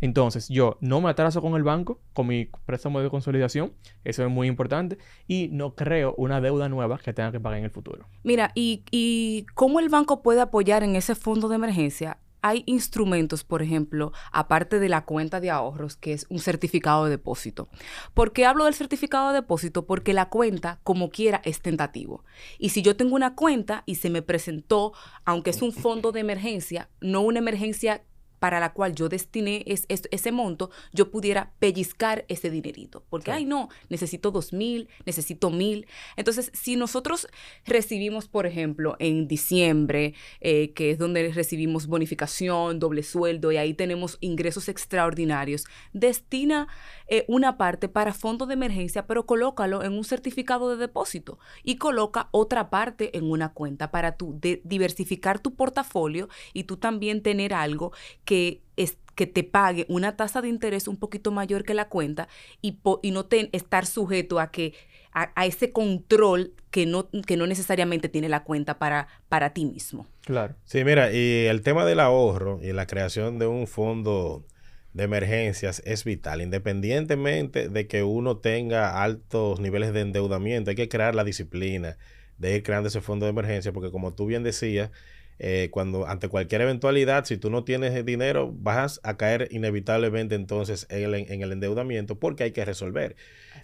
entonces, 0.00 0.48
yo 0.48 0.78
no 0.80 1.02
me 1.02 1.10
atraso 1.10 1.42
con 1.42 1.56
el 1.56 1.62
banco, 1.62 2.00
con 2.14 2.26
mi 2.26 2.48
préstamo 2.64 3.02
de 3.02 3.10
consolidación, 3.10 3.74
eso 4.02 4.24
es 4.24 4.30
muy 4.30 4.48
importante, 4.48 4.96
y 5.28 5.50
no 5.52 5.74
creo 5.74 6.14
una 6.16 6.40
deuda 6.40 6.70
nueva 6.70 6.96
que 6.96 7.12
tenga 7.12 7.32
que 7.32 7.38
pagar 7.38 7.58
en 7.58 7.64
el 7.66 7.70
futuro. 7.70 8.06
Mira, 8.22 8.52
¿y, 8.54 8.84
y 8.90 9.44
cómo 9.52 9.78
el 9.78 9.90
banco 9.90 10.22
puede 10.22 10.40
apoyar 10.40 10.82
en 10.82 10.96
ese 10.96 11.14
fondo 11.14 11.50
de 11.50 11.56
emergencia? 11.56 12.16
Hay 12.46 12.62
instrumentos, 12.66 13.42
por 13.42 13.60
ejemplo, 13.60 14.12
aparte 14.30 14.78
de 14.78 14.88
la 14.88 15.04
cuenta 15.04 15.40
de 15.40 15.50
ahorros, 15.50 15.96
que 15.96 16.12
es 16.12 16.26
un 16.28 16.38
certificado 16.38 17.04
de 17.04 17.10
depósito. 17.10 17.68
¿Por 18.14 18.32
qué 18.32 18.46
hablo 18.46 18.66
del 18.66 18.74
certificado 18.74 19.30
de 19.30 19.34
depósito? 19.34 19.84
Porque 19.84 20.12
la 20.12 20.28
cuenta, 20.28 20.78
como 20.84 21.10
quiera, 21.10 21.42
es 21.44 21.60
tentativo. 21.60 22.24
Y 22.56 22.68
si 22.68 22.82
yo 22.82 22.94
tengo 22.94 23.16
una 23.16 23.34
cuenta 23.34 23.82
y 23.84 23.96
se 23.96 24.10
me 24.10 24.22
presentó, 24.22 24.92
aunque 25.24 25.50
es 25.50 25.60
un 25.60 25.72
fondo 25.72 26.12
de 26.12 26.20
emergencia, 26.20 26.88
no 27.00 27.22
una 27.22 27.40
emergencia 27.40 28.04
para 28.46 28.60
la 28.60 28.72
cual 28.72 28.94
yo 28.94 29.08
destiné 29.08 29.64
ese 29.66 30.30
monto, 30.30 30.70
yo 30.92 31.10
pudiera 31.10 31.50
pellizcar 31.58 32.24
ese 32.28 32.48
dinerito. 32.48 33.02
Porque, 33.10 33.32
ay, 33.32 33.44
no, 33.44 33.70
necesito 33.88 34.30
dos 34.30 34.52
mil, 34.52 34.88
necesito 35.04 35.50
mil. 35.50 35.88
Entonces, 36.14 36.52
si 36.54 36.76
nosotros 36.76 37.26
recibimos, 37.64 38.28
por 38.28 38.46
ejemplo, 38.46 38.94
en 39.00 39.26
diciembre, 39.26 40.14
eh, 40.40 40.72
que 40.74 40.92
es 40.92 40.98
donde 40.98 41.32
recibimos 41.32 41.88
bonificación, 41.88 42.78
doble 42.78 43.02
sueldo, 43.02 43.50
y 43.50 43.56
ahí 43.56 43.74
tenemos 43.74 44.16
ingresos 44.20 44.68
extraordinarios, 44.68 45.64
destina 45.92 46.68
eh, 47.08 47.24
una 47.26 47.58
parte 47.58 47.88
para 47.88 48.14
fondo 48.14 48.46
de 48.46 48.54
emergencia, 48.54 49.08
pero 49.08 49.26
colócalo 49.26 49.82
en 49.82 49.92
un 49.92 50.04
certificado 50.04 50.70
de 50.70 50.76
depósito 50.76 51.40
y 51.64 51.78
coloca 51.78 52.28
otra 52.30 52.70
parte 52.70 53.18
en 53.18 53.28
una 53.28 53.52
cuenta 53.52 53.90
para 53.90 54.16
tú 54.16 54.38
diversificar 54.62 55.40
tu 55.40 55.56
portafolio 55.56 56.28
y 56.52 56.62
tú 56.62 56.76
también 56.76 57.22
tener 57.22 57.52
algo 57.52 57.90
que 58.24 58.35
es, 58.76 58.98
que 59.14 59.26
te 59.26 59.44
pague 59.44 59.86
una 59.88 60.16
tasa 60.16 60.42
de 60.42 60.48
interés 60.48 60.88
un 60.88 60.98
poquito 60.98 61.32
mayor 61.32 61.64
que 61.64 61.74
la 61.74 61.88
cuenta 61.88 62.28
y, 62.60 62.78
y 63.02 63.10
no 63.10 63.26
estar 63.52 63.86
sujeto 63.86 64.38
a 64.38 64.50
que 64.50 64.74
a, 65.16 65.46
ese 65.46 65.72
control 65.72 66.52
que 66.70 66.84
no, 66.84 67.08
que 67.26 67.38
no 67.38 67.46
necesariamente 67.46 68.10
tiene 68.10 68.28
la 68.28 68.44
cuenta 68.44 68.78
para, 68.78 69.08
para 69.30 69.54
ti 69.54 69.64
mismo. 69.64 70.06
Claro. 70.26 70.56
Sí, 70.64 70.84
mira, 70.84 71.10
y 71.10 71.46
el 71.46 71.62
tema 71.62 71.86
del 71.86 72.00
ahorro 72.00 72.60
y 72.62 72.74
la 72.74 72.86
creación 72.86 73.38
de 73.38 73.46
un 73.46 73.66
fondo 73.66 74.44
de 74.92 75.04
emergencias 75.04 75.80
es 75.86 76.04
vital. 76.04 76.42
Independientemente 76.42 77.70
de 77.70 77.86
que 77.86 78.02
uno 78.02 78.36
tenga 78.38 79.02
altos 79.02 79.58
niveles 79.58 79.94
de 79.94 80.02
endeudamiento, 80.02 80.68
hay 80.68 80.76
que 80.76 80.90
crear 80.90 81.14
la 81.14 81.24
disciplina 81.24 81.96
de 82.36 82.56
ir 82.56 82.62
creando 82.62 82.88
ese 82.88 83.00
fondo 83.00 83.24
de 83.24 83.30
emergencia, 83.30 83.72
porque 83.72 83.90
como 83.90 84.12
tú 84.12 84.26
bien 84.26 84.42
decías, 84.42 84.90
eh, 85.38 85.68
cuando 85.70 86.06
ante 86.06 86.28
cualquier 86.28 86.62
eventualidad, 86.62 87.24
si 87.24 87.36
tú 87.36 87.50
no 87.50 87.64
tienes 87.64 88.04
dinero, 88.04 88.52
vas 88.52 89.00
a 89.02 89.16
caer 89.16 89.48
inevitablemente 89.50 90.34
entonces 90.34 90.86
en 90.90 91.04
el, 91.04 91.14
en 91.14 91.42
el 91.42 91.52
endeudamiento 91.52 92.18
porque 92.18 92.44
hay 92.44 92.52
que 92.52 92.64
resolver. 92.64 93.16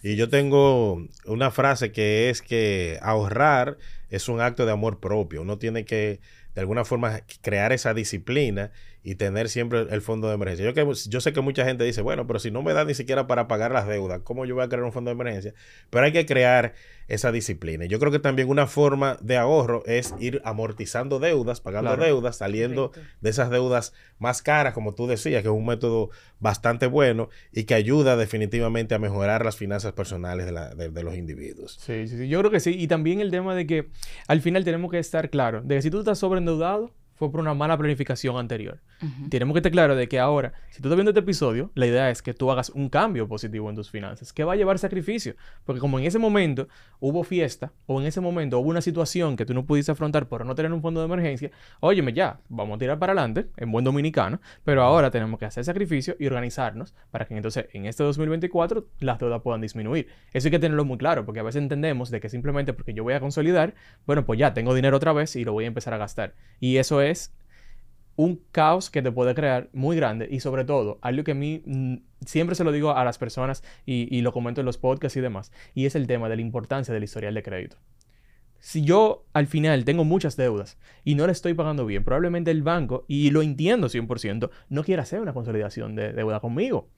y 0.03 0.17
yo 0.17 0.29
tengo 0.29 1.07
una 1.25 1.51
frase 1.51 1.93
que 1.93 2.31
es 2.31 2.43
que 2.43 2.99
ahorrar 3.03 3.79
es 4.11 4.29
un 4.29 4.41
acto 4.41 4.67
de 4.67 4.73
amor 4.73 5.01
propio. 5.01 5.43
Uno 5.43 5.59
tiene 5.59 5.85
que 5.85 6.21
de 6.55 6.61
alguna 6.61 6.85
forma 6.85 7.23
crear 7.41 7.73
esa 7.73 7.95
disciplina 7.95 8.73
y 9.05 9.17
tener 9.17 9.49
siempre 9.49 9.87
el 9.91 10.01
fondo 10.01 10.29
de 10.29 10.35
emergencia. 10.35 10.65
Yo, 10.65 10.75
que, 10.75 10.87
yo 11.09 11.21
sé 11.21 11.33
que 11.33 11.41
mucha 11.41 11.65
gente 11.65 11.85
dice, 11.85 12.03
bueno, 12.03 12.27
pero 12.27 12.39
si 12.39 12.51
no 12.51 12.63
me 12.63 12.73
da 12.73 12.85
ni 12.85 12.95
siquiera 12.95 13.27
para 13.27 13.49
pagar 13.49 13.73
las 13.73 13.87
deudas, 13.89 14.21
¿cómo 14.23 14.45
yo 14.45 14.55
voy 14.55 14.65
a 14.65 14.69
crear 14.69 14.85
un 14.85 14.93
fondo 14.93 15.11
de 15.11 15.15
emergencia? 15.15 15.55
Pero 15.91 16.05
hay 16.05 16.13
que 16.13 16.25
crear 16.25 16.75
esa 17.09 17.33
disciplina. 17.33 17.85
Yo 17.85 17.99
creo 17.99 18.13
que 18.13 18.21
también 18.21 18.49
una 18.49 18.67
forma 18.67 19.19
de 19.21 19.37
ahorro 19.37 19.83
es 19.87 20.15
ir 20.21 20.41
amortizando 20.45 21.19
deudas, 21.19 21.61
pagando 21.61 21.97
deudas, 21.97 22.37
saliendo 22.37 22.93
de 23.21 23.31
esas 23.31 23.51
deudas 23.51 23.93
más 24.19 24.41
caras, 24.41 24.73
como 24.73 24.95
tú 24.95 25.09
decías, 25.09 25.43
que 25.43 25.49
es 25.49 25.55
un 25.55 25.67
método 25.67 26.11
bastante 26.39 26.87
bueno 26.87 27.29
y 27.53 27.65
que 27.65 27.75
ayuda 27.75 28.17
definitivamente 28.17 28.95
a 28.95 28.99
mejorar 28.99 29.45
las 29.45 29.57
finanzas 29.57 29.93
personales 29.93 30.47
de, 30.77 30.91
de 30.91 31.03
los 31.03 31.17
individuos. 31.17 31.77
Sí, 31.81 32.07
sí, 32.07 32.17
sí, 32.19 32.29
yo 32.29 32.39
creo 32.39 32.53
que 32.53 32.61
sí. 32.61 32.75
Y 32.79 32.87
también 32.87 33.21
el 33.21 33.31
tema 33.31 33.55
de 33.55 33.67
que 33.67 33.89
al 34.29 34.41
final 34.41 34.65
tenemos 34.65 34.91
que 34.91 34.99
estar 34.99 35.29
claros 35.29 35.67
de 35.67 35.75
que 35.75 35.83
si 35.83 35.91
tú 35.91 35.99
estás 35.99 36.19
sobreendeudado, 36.19 36.93
fue 37.15 37.31
por 37.31 37.41
una 37.41 37.55
mala 37.55 37.79
planificación 37.79 38.37
anterior. 38.37 38.81
Tenemos 39.31 39.55
que 39.55 39.59
estar 39.61 39.71
claro 39.71 39.95
de 39.95 40.09
que 40.09 40.19
ahora, 40.19 40.53
si 40.71 40.83
tú 40.83 40.89
estás 40.89 40.97
viendo 40.97 41.11
este 41.11 41.21
episodio, 41.21 41.71
la 41.75 41.87
idea 41.87 42.11
es 42.11 42.23
que 42.23 42.35
tú 42.35 42.51
hagas 42.51 42.71
un 42.71 42.89
cambio 42.89 43.29
positivo 43.29 43.71
en 43.71 43.77
tus 43.77 43.91
finanzas, 43.91 44.33
que 44.33 44.45
va 44.45 44.55
a 44.55 44.57
llevar 44.57 44.79
sacrificio. 44.79 45.37
Porque 45.65 45.81
como 45.81 45.99
en 45.99 46.07
ese 46.07 46.19
momento 46.19 46.69
hubo 46.99 47.23
fiesta, 47.23 47.73
o 47.87 48.01
en 48.01 48.07
ese 48.07 48.21
momento 48.21 48.59
hubo 48.59 48.69
una 48.69 48.81
situación 48.81 49.37
que 49.37 49.47
tú 49.47 49.55
no 49.55 49.65
pudiste 49.65 49.93
afrontar 49.93 50.29
por 50.29 50.45
no 50.45 50.55
tener 50.55 50.73
un 50.73 50.83
fondo 50.83 51.01
de 51.01 51.07
emergencia, 51.07 51.51
óyeme 51.81 52.13
ya, 52.13 52.41
vamos 52.49 52.77
a 52.77 52.79
tirar 52.79 52.99
para 52.99 53.13
adelante, 53.13 53.49
en 53.57 53.71
buen 53.71 53.85
dominicano, 53.85 54.41
pero 54.65 54.83
ahora 54.83 55.11
tenemos 55.11 55.39
que 55.39 55.47
hacer 55.47 55.65
sacrificio 55.65 56.17
y 56.19 56.27
organizarnos 56.27 56.95
para 57.11 57.25
que 57.27 57.37
entonces 57.37 57.67
en 57.73 57.87
este 57.87 58.03
2024 58.03 58.89
las 59.01 59.19
deudas 59.19 59.43
puedan 59.43 59.61
disminuir. 59.61 60.09
Eso 60.33 60.49
hay 60.49 60.53
que 60.53 60.59
tenerlo 60.59 60.85
muy 60.85 60.99
claro, 60.99 61.25
porque 61.25 61.41
a 61.41 61.45
veces 61.45 61.63
entendemos 61.63 62.11
de 62.11 62.21
que 62.21 62.29
simplemente 62.29 62.73
porque 62.73 62.95
yo 62.95 63.05
voy 63.05 63.15
a 63.15 63.21
consolidar, 63.21 63.75
bueno, 64.07 64.25
pues 64.25 64.39
ya 64.39 64.55
tengo 64.55 64.75
dinero 64.75 64.97
otra 64.97 65.13
vez 65.13 65.37
y 65.37 65.45
lo 65.45 65.53
voy 65.53 65.65
a 65.65 65.69
empezar 65.69 65.95
a 65.95 65.99
gastar. 65.99 66.35
Y 66.59 66.79
eso 66.79 67.01
es 67.01 67.13
es 67.13 67.31
un 68.17 68.41
caos 68.53 68.91
que 68.91 69.03
te 69.03 69.13
puede 69.13 69.35
crear 69.35 69.69
muy 69.73 69.97
grande 69.97 70.29
y 70.31 70.41
sobre 70.41 70.65
todo, 70.65 70.99
algo 71.03 71.25
que 71.25 71.33
a 71.33 71.35
mí 71.35 71.63
mm, 71.65 71.97
siempre 72.25 72.55
se 72.55 72.65
lo 72.65 72.73
digo 72.73 72.97
a 72.97 73.05
las 73.05 73.19
personas 73.19 73.63
y, 73.87 74.21
lo 74.23 74.33
comento 74.33 74.61
en 74.61 74.67
los 74.67 74.79
podcasts 74.79 75.17
y 75.17 75.21
demás, 75.21 75.53
y 75.75 75.87
es 75.87 75.95
el 75.95 76.07
tema 76.07 76.29
de 76.29 76.37
la 76.37 76.43
importancia 76.43 76.95
del 76.95 77.05
historial 77.05 77.35
de 77.35 77.43
crédito. 77.43 77.77
Si 78.61 78.83
yo 78.83 79.25
al 79.33 79.49
final 79.49 79.85
tengo 79.85 80.05
muchas 80.05 80.37
deudas 80.37 80.79
y 81.05 81.17
no 81.17 81.27
le 81.27 81.33
estoy 81.33 81.55
pagando 81.55 81.85
bien, 81.85 82.05
probablemente 82.05 82.53
el 82.53 82.63
banco, 82.63 83.05
y 83.09 83.31
lo 83.31 83.43
entiendo 83.43 83.89
100%, 83.89 84.51
no 84.69 84.85
quiera 84.85 85.03
hacer 85.03 85.21
una 85.21 85.33
consolidación 85.33 85.97
de 85.97 86.13
deuda 86.13 86.39
conmigo, 86.39 86.89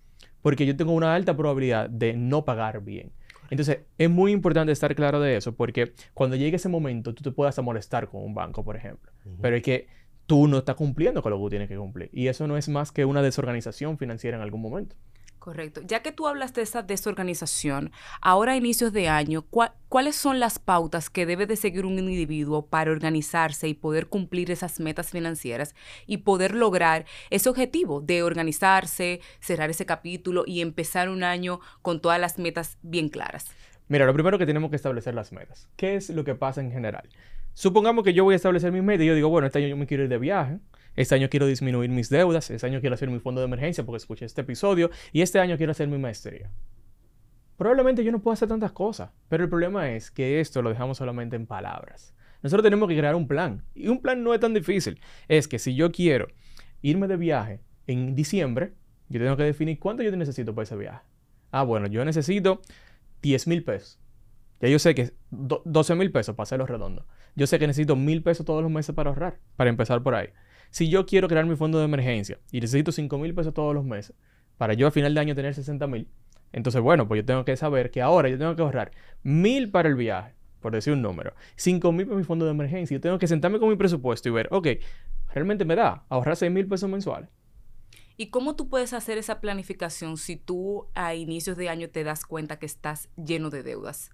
porque 0.43 0.67
yo 0.67 0.77
tengo 0.77 0.93
una 0.93 1.15
alta 1.15 1.37
probabilidad 1.37 1.89
de 1.89 2.13
no 2.13 2.45
pagar 2.45 2.83
bien. 2.83 3.13
Entonces, 3.51 3.81
es 3.99 4.11
muy 4.11 4.33
importante 4.33 4.73
estar 4.73 4.95
claro 4.95 5.21
de 5.21 5.37
eso, 5.37 5.55
porque 5.55 5.93
cuando 6.13 6.37
llegue 6.37 6.57
ese 6.57 6.69
momento, 6.69 7.15
tú 7.15 7.23
te 7.23 7.31
puedas 7.31 7.59
molestar 7.63 8.09
con 8.09 8.23
un 8.23 8.35
banco, 8.35 8.65
por 8.65 8.77
ejemplo. 8.77 9.13
Pero 9.41 9.57
es 9.57 9.63
que 9.63 9.87
tú 10.27 10.49
no 10.49 10.59
estás 10.59 10.77
cumpliendo 10.77 11.23
con 11.23 11.31
lo 11.31 11.39
que 11.39 11.43
tú 11.45 11.51
tienes 11.51 11.69
que 11.69 11.77
cumplir. 11.77 12.11
Y 12.13 12.29
eso 12.29 12.47
no 12.47 12.57
es 12.57 12.69
más 12.69 12.93
que 12.93 13.05
una 13.05 13.23
desorganización 13.23 13.99
financiera 13.99 14.37
en 14.37 14.43
algún 14.43 14.63
momento. 14.63 14.97
Correcto. 15.45 15.83
Ya 15.85 16.01
que 16.01 16.11
tú 16.11 16.27
hablas 16.27 16.55
de 16.55 16.63
esa 16.63 16.83
desorganización, 16.83 17.93
ahora 18.23 18.53
a 18.53 18.57
inicios 18.57 18.95
de 18.95 19.11
año, 19.11 19.45
¿cuáles 19.91 20.17
son 20.17 20.41
las 20.41 20.59
pautas 20.59 21.11
que 21.11 21.27
debe 21.27 21.45
de 21.45 21.57
seguir 21.57 21.85
un 21.85 21.99
individuo 21.99 22.65
para 22.65 22.91
organizarse 22.91 23.69
y 23.69 23.75
poder 23.75 24.07
cumplir 24.07 24.51
esas 24.51 24.81
metas 24.81 25.11
financieras 25.11 25.75
y 26.07 26.19
poder 26.19 26.55
lograr 26.55 27.05
ese 27.29 27.51
objetivo 27.51 28.01
de 28.01 28.23
organizarse, 28.23 29.21
cerrar 29.39 29.69
ese 29.69 29.85
capítulo 29.85 30.45
y 30.47 30.63
empezar 30.63 31.11
un 31.11 31.23
año 31.23 31.61
con 31.83 32.01
todas 32.01 32.19
las 32.19 32.39
metas 32.39 32.79
bien 32.81 33.11
claras? 33.11 33.45
Mira, 33.89 34.07
lo 34.07 34.15
primero 34.15 34.39
que 34.39 34.47
tenemos 34.47 34.71
que 34.71 34.77
establecer 34.77 35.15
las 35.15 35.31
metas. 35.31 35.69
¿Qué 35.77 35.97
es 35.97 36.09
lo 36.09 36.25
que 36.25 36.35
pasa 36.35 36.63
en 36.63 36.73
general? 36.73 37.07
Supongamos 37.55 38.05
que 38.05 38.13
yo 38.13 38.25
voy 38.25 38.33
a 38.33 38.37
establecer 38.37 38.73
mis 38.73 38.83
metas 38.83 39.05
y 39.05 39.07
yo 39.07 39.15
digo, 39.15 39.29
bueno, 39.29 39.47
este 39.47 39.61
año 39.61 39.69
yo 39.69 39.77
me 39.77 39.87
quiero 39.87 40.03
ir 40.03 40.09
de 40.09 40.19
viaje, 40.19 40.59
este 40.97 41.15
año 41.15 41.29
quiero 41.31 41.47
disminuir 41.47 41.89
mis 41.89 42.11
deudas, 42.11 42.51
este 42.51 42.67
año 42.67 42.81
quiero 42.81 42.95
hacer 42.95 43.11
mi 43.11 43.21
fondo 43.21 43.41
de 43.41 43.47
emergencia 43.47 43.85
porque 43.85 43.99
escuché 43.99 44.25
este 44.25 44.41
episodio 44.41 44.91
y 45.13 45.23
este 45.23 45.39
año 45.39 45.57
quiero 45.57 45.71
hacer 45.71 45.87
mi 45.87 45.97
maestría. 45.97 46.51
Probablemente 47.57 48.03
yo 48.03 48.11
no 48.11 48.21
pueda 48.21 48.35
hacer 48.35 48.49
tantas 48.49 48.73
cosas, 48.73 49.11
pero 49.29 49.45
el 49.45 49.49
problema 49.49 49.93
es 49.93 50.11
que 50.11 50.41
esto 50.41 50.63
lo 50.63 50.71
dejamos 50.71 50.99
solamente 50.99 51.37
en 51.37 51.47
palabras. 51.47 52.13
Nosotros 52.43 52.65
tenemos 52.65 52.89
que 52.89 52.97
crear 52.97 53.15
un 53.15 53.29
plan 53.29 53.65
y 53.73 53.87
un 53.87 54.03
plan 54.03 54.23
no 54.25 54.35
es 54.35 54.41
tan 54.41 54.53
difícil. 54.53 55.01
Es 55.29 55.47
que 55.47 55.61
si 55.61 55.77
yo 55.77 55.93
quiero 55.93 56.27
irme 56.83 57.07
de 57.07 57.17
viaje 57.17 57.61
en 57.87 58.17
diciembre, 58.17 58.73
yo 59.09 59.21
tengo 59.21 59.37
que 59.37 59.45
definir 59.45 59.79
cuánto 59.79 60.03
yo 60.03 60.15
necesito 60.17 60.55
para 60.55 60.65
ese 60.65 60.77
viaje. 60.77 61.05
Ah, 61.53 61.63
bueno, 61.63 61.87
yo 61.87 62.05
necesito 62.05 62.61
10 63.23 63.47
mil 63.47 63.63
pesos. 63.63 64.01
Ya 64.65 64.71
yo 64.71 64.79
sé 64.79 64.95
que 64.95 65.13
12 65.31 65.95
mil 65.95 66.11
pesos 66.11 66.35
para 66.35 66.45
hacerlo 66.45 66.65
redondo. 66.65 67.07
Yo 67.37 67.47
sé 67.47 67.59
que 67.59 67.67
necesito 67.67 67.97
mil 67.97 68.23
pesos 68.23 68.47
todos 68.47 68.63
los 68.63 68.73
meses 68.73 68.95
para 68.95 69.11
ahorrar, 69.11 69.39
para 69.57 69.69
empezar 69.69 70.03
por 70.03 70.15
ahí. 70.15 70.29
Si 70.71 70.89
yo 70.89 71.05
quiero 71.05 71.29
crear 71.29 71.45
mi 71.45 71.55
fondo 71.55 71.79
de 71.79 71.85
emergencia 71.85 72.39
y 72.51 72.63
necesito 72.63 72.91
5 72.91 73.19
mil 73.19 73.35
pesos 73.35 73.53
todos 73.53 73.75
los 73.75 73.85
meses, 73.85 74.17
para 74.57 74.73
yo 74.73 74.87
a 74.87 74.91
final 74.91 75.13
de 75.13 75.21
año 75.21 75.35
tener 75.35 75.55
60 75.55 75.87
mil, 75.87 76.09
entonces 76.51 76.81
bueno, 76.81 77.07
pues 77.07 77.19
yo 77.21 77.27
tengo 77.27 77.45
que 77.45 77.59
saber 77.59 77.91
que 77.91 78.01
ahora 78.01 78.31
yo 78.31 78.39
tengo 78.39 78.57
que 78.57 78.63
ahorrar 78.63 78.93
mil 79.23 79.71
para 79.71 79.87
el 79.87 79.97
viaje, 79.97 80.35
por 80.61 80.73
decir 80.73 80.95
un 80.95 81.03
número, 81.03 81.35
5 81.57 81.93
mil 81.93 82.07
para 82.07 82.17
mi 82.17 82.25
fondo 82.25 82.47
de 82.47 82.53
emergencia. 82.53 82.95
Yo 82.95 83.03
tengo 83.03 83.19
que 83.19 83.27
sentarme 83.27 83.59
con 83.59 83.69
mi 83.69 83.77
presupuesto 83.77 84.31
y 84.31 84.33
ver, 84.33 84.49
ok, 84.51 84.69
realmente 85.35 85.67
me 85.67 85.77
da 85.77 86.07
ahorrar 86.09 86.37
6 86.37 86.51
mil 86.51 86.67
pesos 86.67 86.89
mensuales. 86.89 87.29
¿Y 88.17 88.31
cómo 88.31 88.57
tú 88.57 88.71
puedes 88.71 88.95
hacer 88.95 89.19
esa 89.19 89.43
planificación 89.43 90.17
si 90.17 90.37
tú 90.37 90.87
a 90.95 91.15
inicios 91.15 91.59
de 91.59 91.69
año 91.69 91.91
te 91.91 92.03
das 92.03 92.25
cuenta 92.25 92.59
que 92.59 92.65
estás 92.65 93.11
lleno 93.17 93.51
de 93.51 93.63
deudas? 93.63 94.11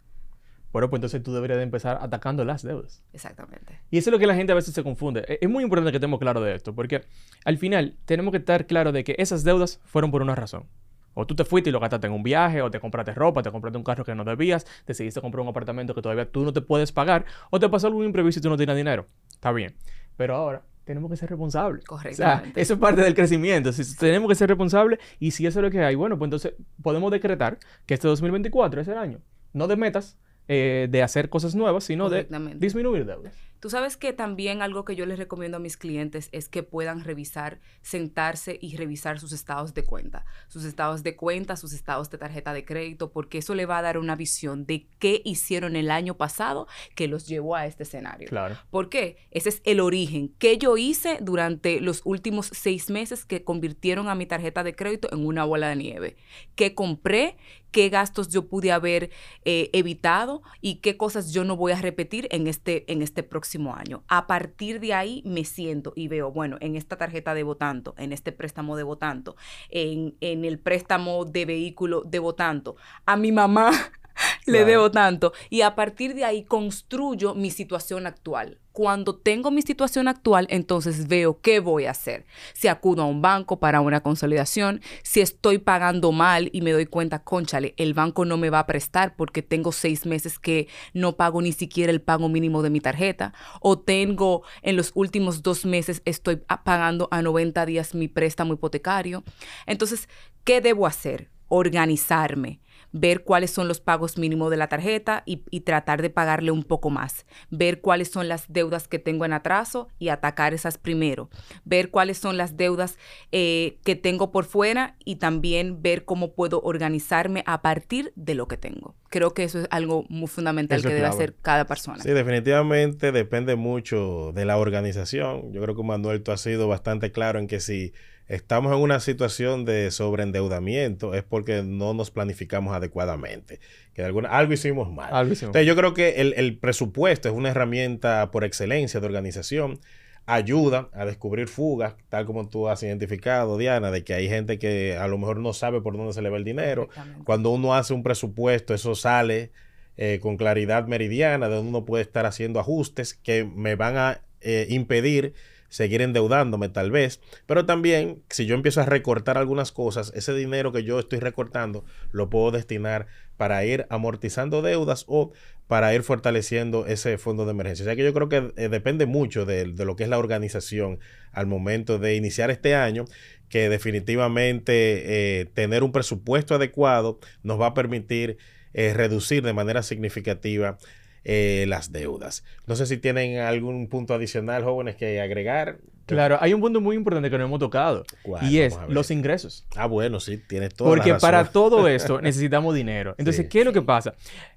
Bueno, 0.72 0.88
pues 0.88 0.98
entonces 0.98 1.22
tú 1.22 1.32
deberías 1.32 1.58
de 1.58 1.64
empezar 1.64 1.98
atacando 2.00 2.44
las 2.44 2.62
deudas. 2.62 3.02
Exactamente. 3.12 3.80
Y 3.90 3.98
eso 3.98 4.10
es 4.10 4.12
lo 4.12 4.18
que 4.18 4.26
la 4.26 4.34
gente 4.34 4.52
a 4.52 4.54
veces 4.54 4.74
se 4.74 4.82
confunde. 4.82 5.24
E-, 5.26 5.38
es 5.40 5.50
muy 5.50 5.64
importante 5.64 5.90
que 5.90 5.96
estemos 5.96 6.20
claros 6.20 6.44
de 6.44 6.54
esto, 6.54 6.74
porque 6.74 7.02
al 7.44 7.58
final 7.58 7.96
tenemos 8.04 8.30
que 8.32 8.38
estar 8.38 8.66
claros 8.66 8.92
de 8.92 9.02
que 9.04 9.16
esas 9.18 9.42
deudas 9.42 9.80
fueron 9.84 10.10
por 10.10 10.22
una 10.22 10.34
razón. 10.34 10.66
O 11.14 11.26
tú 11.26 11.34
te 11.34 11.44
fuiste 11.44 11.70
y 11.70 11.72
lo 11.72 11.80
gastaste 11.80 12.06
en 12.06 12.12
un 12.12 12.22
viaje, 12.22 12.62
o 12.62 12.70
te 12.70 12.78
compraste 12.78 13.12
ropa, 13.12 13.42
te 13.42 13.50
compraste 13.50 13.76
un 13.76 13.84
carro 13.84 14.04
que 14.04 14.14
no 14.14 14.24
debías, 14.24 14.64
decidiste 14.86 15.20
comprar 15.20 15.42
un 15.42 15.48
apartamento 15.48 15.94
que 15.94 16.02
todavía 16.02 16.30
tú 16.30 16.44
no 16.44 16.52
te 16.52 16.60
puedes 16.60 16.92
pagar, 16.92 17.24
o 17.50 17.58
te 17.58 17.68
pasó 17.68 17.88
algún 17.88 18.04
imprevisto 18.04 18.38
y 18.38 18.42
tú 18.42 18.48
no 18.48 18.56
tienes 18.56 18.76
dinero. 18.76 19.06
Está 19.32 19.50
bien. 19.50 19.74
Pero 20.16 20.36
ahora 20.36 20.62
tenemos 20.84 21.10
que 21.10 21.16
ser 21.16 21.30
responsables. 21.30 21.84
Correcto. 21.84 22.10
O 22.10 22.16
sea, 22.16 22.44
eso 22.54 22.74
es 22.74 22.80
parte 22.80 23.02
del 23.02 23.14
crecimiento. 23.14 23.72
Si 23.72 23.96
tenemos 23.96 24.28
que 24.28 24.34
ser 24.34 24.48
responsables 24.48 25.00
y 25.18 25.32
si 25.32 25.46
eso 25.46 25.58
es 25.60 25.64
lo 25.64 25.70
que 25.70 25.82
hay, 25.82 25.94
bueno, 25.94 26.16
pues 26.16 26.26
entonces 26.28 26.54
podemos 26.82 27.10
decretar 27.10 27.58
que 27.86 27.94
este 27.94 28.06
2024 28.08 28.80
es 28.80 28.88
el 28.88 28.98
año. 28.98 29.20
No 29.52 29.66
de 29.66 29.76
metas, 29.76 30.16
eh, 30.52 30.88
de 30.90 31.00
hacer 31.04 31.28
cosas 31.28 31.54
nuevas, 31.54 31.84
sino 31.84 32.10
de 32.10 32.26
disminuir 32.56 33.06
deudas. 33.06 33.32
Tú 33.60 33.70
sabes 33.70 33.96
que 33.96 34.12
también 34.12 34.62
algo 34.62 34.84
que 34.84 34.96
yo 34.96 35.06
les 35.06 35.18
recomiendo 35.18 35.58
a 35.58 35.60
mis 35.60 35.76
clientes 35.76 36.28
es 36.32 36.48
que 36.48 36.64
puedan 36.64 37.04
revisar, 37.04 37.60
sentarse 37.82 38.58
y 38.60 38.76
revisar 38.76 39.20
sus 39.20 39.32
estados 39.32 39.74
de 39.74 39.84
cuenta, 39.84 40.24
sus 40.48 40.64
estados 40.64 41.04
de 41.04 41.14
cuenta, 41.14 41.54
sus 41.56 41.72
estados 41.72 42.10
de 42.10 42.18
tarjeta 42.18 42.52
de 42.52 42.64
crédito, 42.64 43.12
porque 43.12 43.38
eso 43.38 43.54
le 43.54 43.66
va 43.66 43.78
a 43.78 43.82
dar 43.82 43.96
una 43.98 44.16
visión 44.16 44.66
de 44.66 44.88
qué 44.98 45.22
hicieron 45.24 45.76
el 45.76 45.90
año 45.90 46.16
pasado 46.16 46.66
que 46.96 47.06
los 47.06 47.28
llevó 47.28 47.54
a 47.54 47.66
este 47.66 47.84
escenario. 47.84 48.28
Claro. 48.28 48.56
¿Por 48.70 48.88
qué? 48.88 49.18
Ese 49.30 49.50
es 49.50 49.62
el 49.64 49.78
origen. 49.78 50.34
¿Qué 50.38 50.58
yo 50.58 50.76
hice 50.78 51.18
durante 51.20 51.80
los 51.80 52.00
últimos 52.04 52.50
seis 52.52 52.90
meses 52.90 53.24
que 53.24 53.44
convirtieron 53.44 54.08
a 54.08 54.16
mi 54.16 54.26
tarjeta 54.26 54.64
de 54.64 54.74
crédito 54.74 55.12
en 55.12 55.24
una 55.24 55.44
bola 55.44 55.68
de 55.68 55.76
nieve? 55.76 56.16
¿Qué 56.56 56.74
compré? 56.74 57.36
Qué 57.70 57.88
gastos 57.88 58.28
yo 58.28 58.48
pude 58.48 58.72
haber 58.72 59.10
eh, 59.44 59.70
evitado 59.72 60.42
y 60.60 60.76
qué 60.76 60.96
cosas 60.96 61.32
yo 61.32 61.44
no 61.44 61.56
voy 61.56 61.72
a 61.72 61.80
repetir 61.80 62.28
en 62.30 62.46
este, 62.46 62.90
en 62.92 63.02
este 63.02 63.22
próximo 63.22 63.74
año. 63.74 64.04
A 64.08 64.26
partir 64.26 64.80
de 64.80 64.94
ahí 64.94 65.22
me 65.24 65.44
siento 65.44 65.92
y 65.96 66.08
veo, 66.08 66.30
bueno, 66.30 66.56
en 66.60 66.76
esta 66.76 66.96
tarjeta 66.96 67.34
debo 67.34 67.56
tanto, 67.56 67.94
en 67.98 68.12
este 68.12 68.32
préstamo 68.32 68.76
debo 68.76 68.98
tanto, 68.98 69.36
en, 69.68 70.16
en 70.20 70.44
el 70.44 70.58
préstamo 70.58 71.24
de 71.24 71.44
vehículo 71.44 72.02
debo 72.04 72.34
tanto. 72.34 72.76
A 73.06 73.16
mi 73.16 73.32
mamá 73.32 73.70
le 74.46 74.64
debo 74.64 74.90
tanto. 74.90 75.32
Y 75.48 75.62
a 75.62 75.74
partir 75.74 76.14
de 76.14 76.24
ahí 76.24 76.44
construyo 76.44 77.34
mi 77.34 77.50
situación 77.50 78.06
actual. 78.06 78.59
Cuando 78.72 79.16
tengo 79.16 79.50
mi 79.50 79.62
situación 79.62 80.06
actual, 80.06 80.46
entonces 80.48 81.08
veo 81.08 81.40
qué 81.40 81.58
voy 81.60 81.86
a 81.86 81.90
hacer. 81.90 82.24
Si 82.52 82.68
acudo 82.68 83.02
a 83.02 83.06
un 83.06 83.20
banco 83.20 83.58
para 83.58 83.80
una 83.80 84.00
consolidación, 84.00 84.80
si 85.02 85.20
estoy 85.20 85.58
pagando 85.58 86.12
mal 86.12 86.50
y 86.52 86.60
me 86.60 86.72
doy 86.72 86.86
cuenta, 86.86 87.24
conchale, 87.24 87.74
el 87.76 87.94
banco 87.94 88.24
no 88.24 88.36
me 88.36 88.48
va 88.50 88.60
a 88.60 88.66
prestar 88.66 89.16
porque 89.16 89.42
tengo 89.42 89.72
seis 89.72 90.06
meses 90.06 90.38
que 90.38 90.68
no 90.94 91.16
pago 91.16 91.42
ni 91.42 91.52
siquiera 91.52 91.90
el 91.90 92.00
pago 92.00 92.28
mínimo 92.28 92.62
de 92.62 92.70
mi 92.70 92.80
tarjeta, 92.80 93.34
o 93.60 93.78
tengo 93.78 94.42
en 94.62 94.76
los 94.76 94.92
últimos 94.94 95.42
dos 95.42 95.64
meses 95.64 96.02
estoy 96.04 96.36
pagando 96.36 97.08
a 97.10 97.22
90 97.22 97.66
días 97.66 97.94
mi 97.94 98.08
préstamo 98.08 98.54
hipotecario. 98.54 99.24
Entonces, 99.66 100.08
¿qué 100.44 100.60
debo 100.60 100.86
hacer? 100.86 101.30
Organizarme 101.48 102.60
ver 102.92 103.24
cuáles 103.24 103.50
son 103.50 103.68
los 103.68 103.80
pagos 103.80 104.18
mínimos 104.18 104.50
de 104.50 104.56
la 104.56 104.68
tarjeta 104.68 105.22
y, 105.26 105.38
tratar 105.60 106.02
de 106.02 106.10
pagarle 106.10 106.50
un 106.50 106.64
poco 106.64 106.90
más, 106.90 107.26
ver 107.50 107.80
cuáles 107.80 108.10
son 108.10 108.28
las 108.28 108.44
deudas 108.48 108.88
que 108.88 108.98
tengo 108.98 109.24
en 109.24 109.32
atraso 109.32 109.88
y 109.98 110.08
atacar 110.08 110.54
esas 110.54 110.78
primero, 110.78 111.28
ver 111.64 111.90
cuáles 111.90 112.18
son 112.18 112.36
las 112.36 112.56
deudas 112.56 112.98
eh, 113.30 113.78
que 113.84 113.94
tengo 113.94 114.32
por 114.32 114.46
fuera 114.46 114.96
y 115.04 115.16
también 115.16 115.82
ver 115.82 116.04
cómo 116.04 116.32
puedo 116.32 116.60
organizarme 116.62 117.44
a 117.46 117.62
partir 117.62 118.12
de 118.16 118.34
lo 118.34 118.48
que 118.48 118.56
tengo. 118.56 118.96
Creo 119.10 119.34
que 119.34 119.44
eso 119.44 119.60
es 119.60 119.66
algo 119.70 120.04
muy 120.08 120.28
fundamental 120.28 120.82
que 120.82 120.94
debe 120.94 121.06
hacer 121.06 121.34
cada 121.42 121.66
persona. 121.66 122.02
Sí, 122.02 122.10
definitivamente 122.10 123.12
depende 123.12 123.56
mucho 123.56 124.32
de 124.32 124.44
la 124.44 124.56
organización. 124.56 125.52
Yo 125.52 125.60
creo 125.60 125.76
que 125.76 125.82
Manuel, 125.82 126.22
tú 126.22 126.32
has 126.32 126.40
sido 126.40 126.68
bastante 126.68 127.12
claro 127.12 127.38
en 127.38 127.46
que 127.46 127.60
si 127.60 127.92
estamos 128.30 128.72
en 128.72 128.78
una 128.78 129.00
situación 129.00 129.64
de 129.64 129.90
sobreendeudamiento 129.90 131.14
es 131.14 131.24
porque 131.24 131.64
no 131.64 131.94
nos 131.94 132.12
planificamos 132.12 132.74
adecuadamente. 132.74 133.58
Que 133.92 134.04
alguna, 134.04 134.28
algo 134.28 134.52
hicimos 134.52 134.90
mal. 134.92 135.28
Entonces 135.28 135.66
yo 135.66 135.74
creo 135.74 135.94
que 135.94 136.20
el, 136.20 136.56
presupuesto 136.58 137.28
es 137.28 137.34
una 137.34 137.50
herramienta 137.50 138.30
por 138.30 138.44
excelencia 138.44 139.00
de 139.00 139.06
organización. 139.06 139.80
Ayuda 140.26 140.90
a 140.92 141.06
descubrir 141.06 141.48
fugas, 141.48 141.96
tal 142.08 142.24
como 142.24 142.48
tú 142.48 142.68
has 142.68 142.84
identificado, 142.84 143.58
Diana, 143.58 143.90
de 143.90 144.04
que 144.04 144.14
hay 144.14 144.28
gente 144.28 144.60
que 144.60 144.96
a 144.96 145.08
lo 145.08 145.18
mejor 145.18 145.40
no 145.40 145.52
sabe 145.52 145.80
por 145.80 145.96
dónde 145.96 146.12
se 146.12 146.22
le 146.22 146.30
va 146.30 146.36
el 146.36 146.44
dinero. 146.44 146.88
Cuando 147.24 147.50
uno 147.50 147.74
hace 147.74 147.94
un 147.94 148.04
presupuesto, 148.04 148.74
eso 148.74 148.94
sale 148.94 149.50
eh, 149.96 150.20
con 150.22 150.36
claridad 150.36 150.86
meridiana, 150.86 151.48
de 151.48 151.56
donde 151.56 151.70
uno 151.70 151.84
puede 151.84 152.04
estar 152.04 152.26
haciendo 152.26 152.60
ajustes 152.60 153.14
que 153.14 153.42
me 153.44 153.74
van 153.74 153.96
a 153.96 154.20
eh, 154.40 154.66
impedir 154.70 155.34
seguir 155.70 156.02
endeudándome 156.02 156.68
tal 156.68 156.90
vez, 156.90 157.20
pero 157.46 157.64
también 157.64 158.22
si 158.28 158.44
yo 158.44 158.54
empiezo 158.54 158.82
a 158.82 158.86
recortar 158.86 159.38
algunas 159.38 159.72
cosas, 159.72 160.12
ese 160.14 160.34
dinero 160.34 160.72
que 160.72 160.84
yo 160.84 160.98
estoy 160.98 161.20
recortando 161.20 161.84
lo 162.12 162.28
puedo 162.28 162.50
destinar 162.50 163.06
para 163.38 163.64
ir 163.64 163.86
amortizando 163.88 164.60
deudas 164.60 165.06
o 165.08 165.32
para 165.66 165.94
ir 165.94 166.02
fortaleciendo 166.02 166.84
ese 166.86 167.16
fondo 167.16 167.44
de 167.44 167.52
emergencia. 167.52 167.84
O 167.84 167.86
sea 167.86 167.96
que 167.96 168.02
yo 168.02 168.12
creo 168.12 168.28
que 168.28 168.52
eh, 168.56 168.68
depende 168.68 169.06
mucho 169.06 169.46
de, 169.46 169.66
lo 169.66 169.94
que 169.94 170.02
es 170.02 170.10
la 170.10 170.18
organización 170.18 170.98
al 171.32 171.46
momento 171.46 171.98
de 171.98 172.16
iniciar 172.16 172.50
este 172.50 172.74
año, 172.74 173.04
que 173.48 173.68
definitivamente 173.68 175.40
eh, 175.40 175.46
tener 175.54 175.84
un 175.84 175.92
presupuesto 175.92 176.56
adecuado 176.56 177.20
nos 177.44 177.60
va 177.60 177.66
a 177.66 177.74
permitir 177.74 178.36
eh, 178.74 178.92
reducir 178.94 179.44
de 179.44 179.52
manera 179.52 179.82
significativa 179.82 180.76
eh, 181.24 181.64
las 181.68 181.92
deudas. 181.92 182.44
No 182.66 182.76
sé 182.76 182.86
si 182.86 182.96
tienen 182.96 183.38
algún 183.38 183.88
punto 183.88 184.14
adicional, 184.14 184.64
jóvenes, 184.64 184.96
que 184.96 185.20
agregar. 185.20 185.78
Claro, 186.06 186.38
hay 186.40 186.54
un 186.54 186.60
punto 186.60 186.80
muy 186.80 186.96
importante 186.96 187.30
que 187.30 187.38
no 187.38 187.44
hemos 187.44 187.60
tocado 187.60 188.04
y 188.42 188.58
es 188.58 188.76
los 188.88 189.10
ingresos. 189.10 189.66
Ah, 189.76 189.86
bueno, 189.86 190.18
sí, 190.18 190.38
tienes 190.38 190.74
todo. 190.74 190.88
Porque 190.88 191.14
para 191.14 191.44
todo 191.44 191.86
esto 191.88 192.20
necesitamos 192.20 192.74
dinero. 192.74 193.14
Entonces, 193.18 193.48
¿qué 193.48 193.60
es 193.60 193.64
lo 193.64 193.72
que 193.72 193.82
pasa? 193.82 194.14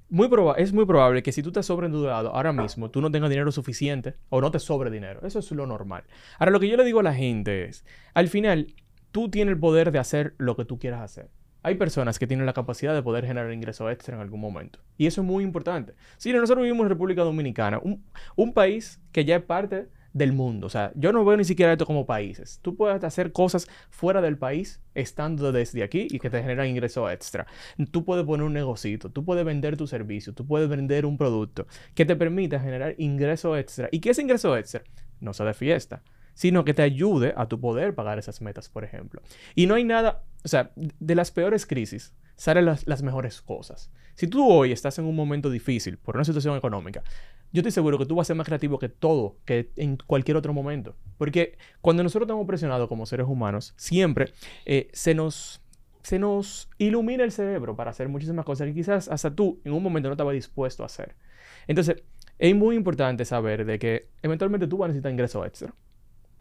Muy 0.09 0.29
es 0.57 0.73
muy 0.73 0.85
probable 0.85 1.21
que 1.21 1.31
si 1.31 1.41
tú 1.43 1.49
estás 1.49 1.65
sobreendeudado 1.65 2.35
ahora 2.35 2.53
mismo, 2.53 2.89
tú 2.89 3.01
no 3.01 3.11
tengas 3.11 3.29
dinero 3.29 3.51
suficiente 3.51 4.15
o 4.29 4.41
no 4.41 4.51
te 4.51 4.59
sobre 4.59 4.89
dinero. 4.89 5.21
Eso 5.25 5.39
es 5.39 5.51
lo 5.51 5.65
normal. 5.65 6.03
Ahora, 6.39 6.51
lo 6.51 6.59
que 6.59 6.67
yo 6.67 6.77
le 6.77 6.83
digo 6.83 6.99
a 6.99 7.03
la 7.03 7.13
gente 7.13 7.65
es, 7.65 7.85
al 8.13 8.27
final, 8.27 8.73
tú 9.11 9.29
tienes 9.29 9.53
el 9.53 9.59
poder 9.59 9.91
de 9.91 9.99
hacer 9.99 10.33
lo 10.37 10.55
que 10.55 10.65
tú 10.65 10.79
quieras 10.79 11.01
hacer 11.01 11.29
hay 11.63 11.75
personas 11.75 12.19
que 12.19 12.27
tienen 12.27 12.45
la 12.45 12.53
capacidad 12.53 12.93
de 12.93 13.01
poder 13.01 13.25
generar 13.25 13.51
ingresos 13.51 13.91
extra 13.91 14.15
en 14.15 14.21
algún 14.21 14.41
momento. 14.41 14.79
Y 14.97 15.07
eso 15.07 15.21
es 15.21 15.27
muy 15.27 15.43
importante. 15.43 15.93
Si 16.17 16.31
nosotros 16.33 16.63
vivimos 16.63 16.83
en 16.83 16.89
República 16.89 17.23
Dominicana, 17.23 17.81
un, 18.35 18.53
país 18.53 19.01
que 19.11 19.25
ya 19.25 19.37
es 19.37 19.43
parte 19.43 19.87
del 20.11 20.33
mundo. 20.33 20.67
O 20.67 20.69
sea, 20.69 20.91
yo 20.95 21.11
no 21.11 21.25
veo 21.25 21.37
ni 21.37 21.45
siquiera 21.45 21.71
esto 21.71 21.85
como 21.85 22.05
países. 22.05 22.59
Tú 22.61 22.75
puedes 22.75 23.03
hacer 23.03 23.31
cosas 23.31 23.67
fuera 23.89 24.21
del 24.21 24.37
país 24.37 24.81
estando 24.93 25.51
desde 25.51 25.81
aquí 25.81 26.07
y 26.11 26.19
que 26.19 26.29
te 26.29 26.41
generan 26.41 26.67
ingresos 26.67 27.11
extra. 27.11 27.47
Tú 27.91 28.05
puedes 28.05 28.25
poner 28.25 28.45
un 28.45 28.53
negocito, 28.53 29.09
tú 29.09 29.25
puedes 29.25 29.43
vender 29.43 29.75
tu 29.77 29.87
servicio, 29.87 30.33
tú 30.33 30.45
puedes 30.45 30.69
vender 30.69 31.05
un 31.05 31.17
producto 31.17 31.65
que 31.95 32.05
te 32.05 32.15
permita 32.15 32.59
generar 32.59 32.93
ingresos 32.99 33.57
extra. 33.57 33.89
¿Y 33.91 34.01
qué 34.01 34.11
es 34.11 34.19
ingreso 34.19 34.55
extra? 34.55 34.83
No 35.19 35.33
sea 35.33 35.47
de 35.47 35.53
fiesta 35.53 36.03
sino 36.33 36.65
que 36.65 36.73
te 36.73 36.81
ayude 36.81 37.33
a 37.37 37.47
tu 37.47 37.59
poder 37.59 37.95
pagar 37.95 38.19
esas 38.19 38.41
metas, 38.41 38.69
por 38.69 38.83
ejemplo. 38.83 39.21
Y 39.55 39.67
no 39.67 39.75
hay 39.75 39.83
nada, 39.83 40.23
o 40.43 40.47
sea, 40.47 40.71
de 40.75 41.15
las 41.15 41.31
peores 41.31 41.65
crisis 41.65 42.13
salen 42.35 42.65
las, 42.65 43.03
mejores 43.03 43.41
cosas. 43.41 43.91
Si 44.15 44.27
tú 44.27 44.47
hoy 44.47 44.71
estás 44.71 44.99
en 44.99 45.05
un 45.05 45.15
momento 45.15 45.49
difícil 45.49 45.97
por 45.97 46.15
una 46.15 46.25
situación 46.25 46.55
económica, 46.55 47.03
yo 47.51 47.59
estoy 47.59 47.71
seguro 47.71 47.97
que 47.97 48.05
tú 48.05 48.15
vas 48.15 48.25
a 48.25 48.29
ser 48.29 48.35
más 48.35 48.47
creativo 48.47 48.79
que 48.79 48.89
todo, 48.89 49.37
que 49.45 49.71
en 49.75 49.97
cualquier 49.97 50.37
otro 50.37 50.53
momento. 50.53 50.95
Porque 51.17 51.57
cuando 51.81 52.03
nosotros 52.03 52.27
estamos 52.27 52.47
presionados 52.47 52.89
como 52.89 53.05
seres 53.05 53.27
humanos, 53.27 53.73
siempre 53.77 54.33
eh, 54.65 54.89
se 54.93 55.13
nos 55.13 55.61
se 56.03 56.19
nos 56.19 56.69
ilumina 56.77 57.23
el 57.23 57.31
cerebro 57.31 57.77
para 57.77 57.91
hacer 57.91 58.09
muchísimas 58.09 58.43
cosas 58.43 58.67
que 58.67 58.73
quizás 58.73 59.07
hasta 59.07 59.33
tú 59.33 59.61
en 59.63 59.71
un 59.71 59.81
momento 59.81 60.09
no 60.09 60.13
estabas 60.13 60.33
dispuesto 60.33 60.83
a 60.83 60.87
hacer. 60.87 61.15
Entonces, 61.65 62.03
es 62.39 62.55
muy 62.55 62.75
importante 62.75 63.23
saber 63.23 63.65
de 63.65 63.79
que 63.79 64.09
eventualmente 64.21 64.67
tú 64.67 64.77
vas 64.77 64.87
a 64.87 64.89
necesitar 64.89 65.13
ingresos 65.13 65.47
extra. 65.47 65.73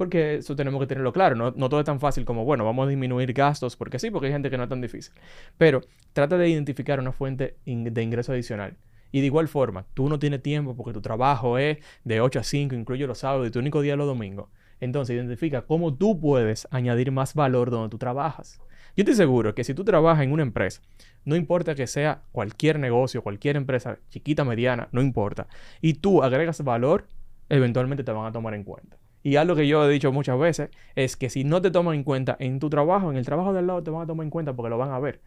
Porque 0.02 0.34
eso 0.34 0.56
tenemos 0.56 0.80
que 0.80 0.88
tenerlo 0.88 1.12
claro. 1.12 1.36
No, 1.36 1.68
todo 1.68 1.78
es 1.78 1.86
tan 1.86 2.00
fácil 2.00 2.24
como, 2.24 2.44
bueno, 2.44 2.64
vamos 2.64 2.86
a 2.86 2.88
disminuir 2.88 3.32
gastos, 3.32 3.76
porque 3.76 4.00
sí, 4.00 4.10
porque 4.10 4.26
hay 4.26 4.32
gente 4.32 4.50
que 4.50 4.56
no 4.56 4.64
es 4.64 4.68
tan 4.68 4.80
difícil. 4.80 5.14
Pero 5.56 5.80
trata 6.12 6.36
de 6.36 6.48
identificar 6.48 6.98
una 6.98 7.12
fuente 7.12 7.56
de 7.64 8.02
ingreso 8.02 8.32
adicional. 8.32 8.76
Y 9.12 9.20
de 9.20 9.26
igual 9.26 9.46
forma, 9.46 9.86
tú 9.94 10.08
no 10.08 10.18
tienes 10.18 10.42
tiempo 10.42 10.74
porque 10.74 10.92
tu 10.92 11.00
trabajo 11.00 11.56
es 11.56 11.78
de 12.02 12.20
8 12.20 12.40
a 12.40 12.42
5, 12.42 12.74
incluye 12.74 13.06
los 13.06 13.18
sábados 13.18 13.46
y 13.46 13.52
tu 13.52 13.60
único 13.60 13.80
día 13.80 13.92
es 13.92 13.98
los 13.98 14.08
domingos. 14.08 14.48
Entonces, 14.80 15.14
identifica 15.14 15.62
cómo 15.62 15.94
tú 15.94 16.18
puedes 16.18 16.66
añadir 16.72 17.12
más 17.12 17.34
valor 17.34 17.70
donde 17.70 17.90
tú 17.90 17.98
trabajas. 17.98 18.60
Yo 18.96 19.02
estoy 19.02 19.14
seguro 19.14 19.54
que 19.54 19.62
si 19.62 19.72
tú 19.72 19.84
trabajas 19.84 20.24
en 20.24 20.32
una 20.32 20.42
empresa, 20.42 20.82
no 21.24 21.36
importa 21.36 21.76
que 21.76 21.86
sea 21.86 22.24
cualquier 22.32 22.80
negocio, 22.80 23.22
cualquier 23.22 23.54
empresa, 23.54 24.00
chiquita, 24.10 24.44
mediana, 24.44 24.88
no 24.90 25.00
importa, 25.00 25.46
y 25.80 25.94
tú 25.94 26.24
agregas 26.24 26.64
valor, 26.64 27.06
eventualmente 27.48 28.02
te 28.02 28.10
van 28.10 28.26
a 28.26 28.32
tomar 28.32 28.54
en 28.54 28.64
cuenta. 28.64 28.98
Y 29.22 29.37
algo 29.37 29.54
que 29.54 29.68
yo 29.68 29.85
he 29.85 29.92
dicho 29.92 30.12
muchas 30.12 30.38
veces 30.38 30.70
es 30.94 31.16
que 31.16 31.30
si 31.30 31.44
no 31.44 31.62
te 31.62 31.70
toman 31.70 31.94
en 31.94 32.04
cuenta 32.04 32.37
en 32.40 32.58
tu 32.58 32.68
trabajo, 32.70 33.11
en 33.11 33.16
el 33.16 33.24
trabajo 33.24 33.52
del 33.52 33.66
lado 33.66 33.82
te 33.82 33.90
van 33.90 34.02
a 34.02 34.06
tomar 34.06 34.24
en 34.24 34.30
cuenta 34.30 34.54
porque 34.54 34.70
lo 34.70 34.78
van 34.78 34.90
a 34.90 34.98
ver. 34.98 35.20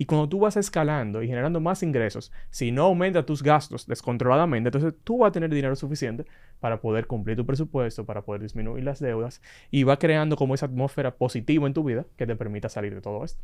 Y 0.00 0.06
cuando 0.06 0.30
tú 0.30 0.38
vas 0.38 0.56
escalando 0.56 1.22
y 1.22 1.26
generando 1.28 1.60
más 1.60 1.82
ingresos, 1.82 2.32
si 2.48 2.72
no 2.72 2.84
aumentas 2.84 3.26
tus 3.26 3.42
gastos 3.42 3.86
descontroladamente, 3.86 4.68
entonces 4.68 4.94
tú 5.04 5.18
vas 5.18 5.28
a 5.28 5.32
tener 5.32 5.50
dinero 5.50 5.76
suficiente 5.76 6.24
para 6.58 6.80
poder 6.80 7.06
cumplir 7.06 7.36
tu 7.36 7.44
presupuesto, 7.44 8.06
para 8.06 8.22
poder 8.22 8.40
disminuir 8.40 8.82
las 8.82 8.98
deudas 8.98 9.42
y 9.70 9.82
va 9.82 9.98
creando 9.98 10.36
como 10.36 10.54
esa 10.54 10.64
atmósfera 10.64 11.16
positiva 11.16 11.66
en 11.66 11.74
tu 11.74 11.84
vida 11.84 12.06
que 12.16 12.26
te 12.26 12.34
permita 12.34 12.70
salir 12.70 12.94
de 12.94 13.02
todo 13.02 13.24
esto. 13.24 13.42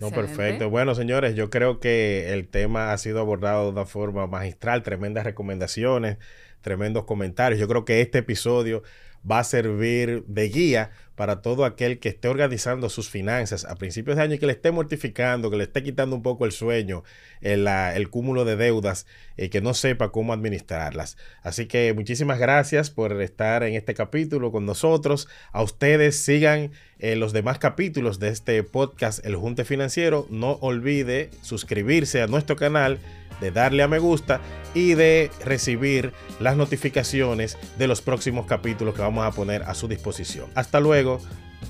No, 0.00 0.10
perfecto. 0.10 0.70
Bueno, 0.70 0.94
señores, 0.94 1.34
yo 1.34 1.50
creo 1.50 1.78
que 1.78 2.32
el 2.32 2.48
tema 2.48 2.92
ha 2.92 2.98
sido 2.98 3.20
abordado 3.20 3.64
de 3.64 3.70
una 3.70 3.86
forma 3.86 4.26
magistral, 4.26 4.82
tremendas 4.82 5.24
recomendaciones 5.24 6.18
tremendos 6.62 7.04
comentarios. 7.04 7.60
Yo 7.60 7.68
creo 7.68 7.84
que 7.84 8.00
este 8.00 8.18
episodio 8.18 8.82
va 9.28 9.40
a 9.40 9.44
servir 9.44 10.24
de 10.26 10.48
guía 10.48 10.90
para 11.14 11.42
todo 11.42 11.64
aquel 11.64 11.98
que 11.98 12.08
esté 12.08 12.28
organizando 12.28 12.88
sus 12.88 13.08
finanzas 13.08 13.64
a 13.64 13.76
principios 13.76 14.16
de 14.16 14.22
año 14.22 14.34
y 14.34 14.38
que 14.38 14.46
le 14.46 14.52
esté 14.52 14.72
mortificando, 14.72 15.50
que 15.50 15.56
le 15.56 15.64
esté 15.64 15.82
quitando 15.82 16.16
un 16.16 16.22
poco 16.22 16.46
el 16.46 16.52
sueño, 16.52 17.04
el, 17.40 17.68
el 17.68 18.08
cúmulo 18.08 18.44
de 18.44 18.56
deudas, 18.56 19.06
y 19.36 19.44
eh, 19.44 19.50
que 19.50 19.60
no 19.60 19.74
sepa 19.74 20.10
cómo 20.10 20.32
administrarlas. 20.32 21.16
Así 21.42 21.66
que 21.66 21.92
muchísimas 21.92 22.38
gracias 22.38 22.90
por 22.90 23.20
estar 23.20 23.62
en 23.62 23.74
este 23.74 23.94
capítulo 23.94 24.50
con 24.50 24.66
nosotros. 24.66 25.28
A 25.52 25.62
ustedes 25.62 26.16
sigan 26.24 26.72
eh, 26.98 27.14
los 27.14 27.32
demás 27.32 27.58
capítulos 27.58 28.18
de 28.18 28.28
este 28.28 28.62
podcast 28.62 29.24
El 29.24 29.36
Junte 29.36 29.64
Financiero. 29.64 30.26
No 30.30 30.52
olvide 30.60 31.30
suscribirse 31.42 32.22
a 32.22 32.26
nuestro 32.26 32.56
canal 32.56 32.98
de 33.42 33.50
darle 33.50 33.82
a 33.82 33.88
me 33.88 33.98
gusta 33.98 34.40
y 34.72 34.94
de 34.94 35.30
recibir 35.44 36.12
las 36.38 36.56
notificaciones 36.56 37.58
de 37.76 37.88
los 37.88 38.00
próximos 38.00 38.46
capítulos 38.46 38.94
que 38.94 39.02
vamos 39.02 39.26
a 39.26 39.32
poner 39.32 39.64
a 39.64 39.74
su 39.74 39.88
disposición. 39.88 40.46
Hasta 40.54 40.78
luego, 40.80 41.18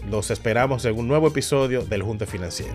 los 0.09 0.31
esperamos 0.31 0.85
en 0.85 0.99
un 0.99 1.09
nuevo 1.09 1.29
episodio 1.29 1.83
del 1.83 2.03
Junte 2.03 2.27
Financiero. 2.27 2.75